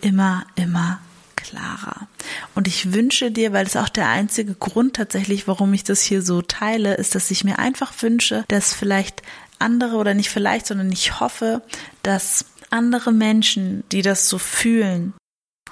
immer, 0.00 0.46
immer 0.56 1.00
klarer. 1.44 2.08
Und 2.54 2.66
ich 2.66 2.92
wünsche 2.92 3.30
dir, 3.30 3.52
weil 3.52 3.66
es 3.66 3.76
auch 3.76 3.88
der 3.88 4.08
einzige 4.08 4.54
Grund 4.54 4.96
tatsächlich, 4.96 5.46
warum 5.46 5.72
ich 5.74 5.84
das 5.84 6.02
hier 6.02 6.22
so 6.22 6.42
teile, 6.42 6.94
ist, 6.94 7.14
dass 7.14 7.30
ich 7.30 7.44
mir 7.44 7.58
einfach 7.58 7.92
wünsche, 8.00 8.44
dass 8.48 8.74
vielleicht 8.74 9.22
andere 9.58 9.96
oder 9.96 10.14
nicht 10.14 10.30
vielleicht, 10.30 10.66
sondern 10.66 10.90
ich 10.90 11.20
hoffe, 11.20 11.62
dass 12.02 12.46
andere 12.70 13.12
Menschen, 13.12 13.84
die 13.92 14.02
das 14.02 14.28
so 14.28 14.38
fühlen, 14.38 15.14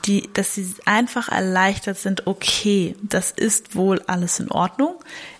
die, 0.05 0.29
dass 0.35 0.55
sie 0.55 0.75
einfach 0.85 1.29
erleichtert 1.29 1.99
sind, 1.99 2.27
okay, 2.27 2.97
das 3.03 3.31
ist 3.31 3.75
wohl 3.75 4.03
alles 4.07 4.41
in 4.41 4.51
Ordnung. 4.51 4.97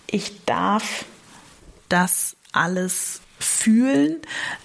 Ich 0.07 0.45
darf 0.45 1.05
das 1.89 2.35
alles 2.51 3.21
fühlen. 3.43 4.17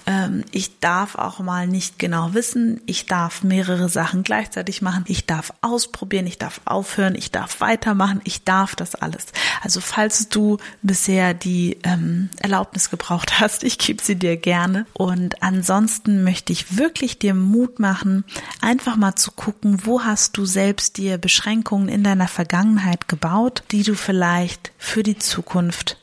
Ähm, 0.06 0.44
ich 0.52 0.80
darf 0.80 1.14
auch 1.16 1.40
mal 1.40 1.66
nicht 1.66 1.98
genau 1.98 2.34
wissen. 2.34 2.80
Ich 2.86 3.06
darf 3.06 3.42
mehrere 3.42 3.88
Sachen 3.88 4.22
gleichzeitig 4.22 4.82
machen. 4.82 5.04
Ich 5.06 5.26
darf 5.26 5.52
ausprobieren. 5.60 6.26
Ich 6.26 6.38
darf 6.38 6.60
aufhören. 6.64 7.14
Ich 7.14 7.30
darf 7.30 7.60
weitermachen. 7.60 8.20
Ich 8.24 8.44
darf 8.44 8.76
das 8.76 8.94
alles. 8.94 9.26
Also 9.62 9.80
falls 9.80 10.28
du 10.28 10.58
bisher 10.82 11.34
die 11.34 11.78
ähm, 11.82 12.30
Erlaubnis 12.38 12.90
gebraucht 12.90 13.40
hast, 13.40 13.62
ich 13.68 13.78
gebe 13.78 14.02
sie 14.02 14.16
dir 14.16 14.36
gerne. 14.36 14.86
Und 14.92 15.42
ansonsten 15.42 16.24
möchte 16.24 16.52
ich 16.52 16.76
wirklich 16.76 17.18
dir 17.18 17.34
Mut 17.34 17.78
machen, 17.78 18.24
einfach 18.60 18.96
mal 18.96 19.16
zu 19.16 19.32
gucken, 19.32 19.84
wo 19.84 20.02
hast 20.04 20.36
du 20.36 20.46
selbst 20.46 20.96
dir 20.96 21.18
Beschränkungen 21.18 21.88
in 21.88 22.04
deiner 22.04 22.28
Vergangenheit 22.28 23.08
gebaut, 23.08 23.62
die 23.70 23.82
du 23.82 23.94
vielleicht 23.94 24.72
für 24.78 25.02
die 25.02 25.18
Zukunft 25.18 25.98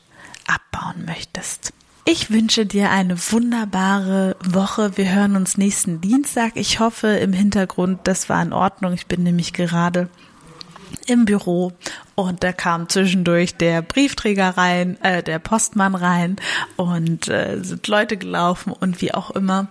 abbauen 0.46 1.04
möchtest. 1.04 1.72
Ich 2.08 2.30
wünsche 2.30 2.66
dir 2.66 2.90
eine 2.90 3.18
wunderbare 3.32 4.36
Woche. 4.44 4.96
Wir 4.96 5.12
hören 5.12 5.34
uns 5.34 5.58
nächsten 5.58 6.00
Dienstag. 6.00 6.52
Ich 6.54 6.78
hoffe 6.78 7.08
im 7.08 7.32
Hintergrund, 7.32 7.98
das 8.04 8.28
war 8.28 8.40
in 8.40 8.52
Ordnung. 8.52 8.92
Ich 8.92 9.08
bin 9.08 9.24
nämlich 9.24 9.52
gerade 9.52 10.08
im 11.06 11.24
Büro 11.24 11.72
und 12.16 12.42
da 12.42 12.52
kam 12.52 12.88
zwischendurch 12.88 13.56
der 13.56 13.82
Briefträger 13.82 14.56
rein, 14.56 15.00
äh, 15.02 15.22
der 15.22 15.38
Postmann 15.38 15.94
rein 15.94 16.36
und 16.76 17.28
äh, 17.28 17.58
sind 17.62 17.86
Leute 17.88 18.16
gelaufen 18.16 18.72
und 18.72 19.02
wie 19.02 19.12
auch 19.12 19.30
immer. 19.30 19.68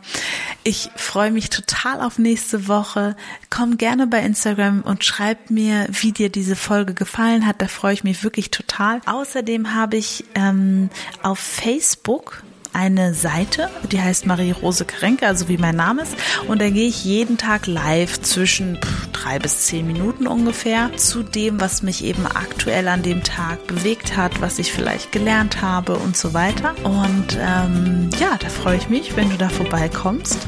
Ich 0.63 0.91
freue 0.95 1.31
mich 1.31 1.49
total 1.49 2.01
auf 2.01 2.19
nächste 2.19 2.67
Woche. 2.67 3.15
Komm 3.49 3.77
gerne 3.77 4.05
bei 4.05 4.19
Instagram 4.19 4.81
und 4.81 5.03
schreib 5.03 5.49
mir, 5.49 5.87
wie 5.89 6.11
dir 6.11 6.29
diese 6.29 6.55
Folge 6.55 6.93
gefallen 6.93 7.47
hat. 7.47 7.63
Da 7.63 7.67
freue 7.67 7.93
ich 7.93 8.03
mich 8.03 8.23
wirklich 8.23 8.51
total. 8.51 9.01
Außerdem 9.07 9.73
habe 9.73 9.97
ich 9.97 10.25
ähm, 10.35 10.91
auf 11.23 11.39
Facebook 11.39 12.43
eine 12.75 13.13
Seite, 13.13 13.69
die 13.91 14.01
heißt 14.01 14.25
Marie-Rose 14.25 14.85
Karenke, 14.85 15.25
also 15.27 15.47
wie 15.47 15.57
mein 15.57 15.75
Name 15.75 16.03
ist. 16.03 16.15
Und 16.47 16.61
da 16.61 16.69
gehe 16.69 16.87
ich 16.87 17.05
jeden 17.05 17.37
Tag 17.37 17.67
live 17.67 18.21
zwischen 18.21 18.77
drei 19.13 19.39
bis 19.39 19.61
zehn 19.61 19.87
Minuten 19.87 20.27
ungefähr 20.27 20.95
zu 20.97 21.23
dem, 21.23 21.61
was 21.61 21.81
mich 21.81 22.03
eben 22.03 22.27
aktuell 22.27 22.87
an 22.87 23.01
dem 23.01 23.23
Tag 23.23 23.65
bewegt 23.67 24.17
hat, 24.17 24.41
was 24.41 24.59
ich 24.59 24.71
vielleicht 24.71 25.11
gelernt 25.11 25.61
habe 25.61 25.95
und 25.95 26.17
so 26.17 26.33
weiter. 26.33 26.75
Und 26.83 27.37
ähm, 27.39 28.09
ja, 28.19 28.37
da 28.39 28.49
freue 28.49 28.77
ich 28.77 28.89
mich, 28.89 29.15
wenn 29.15 29.29
du 29.29 29.37
da 29.37 29.49
vorbeikommst. 29.49 30.47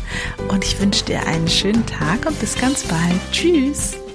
Und 0.50 0.66
ich 0.66 0.80
wünsche 0.80 1.06
dir 1.06 1.26
einen 1.26 1.48
schönen 1.48 1.86
Tag 1.86 2.26
und 2.26 2.40
bis 2.40 2.56
ganz 2.56 2.84
bald. 2.84 3.20
Tschüss. 3.32 4.07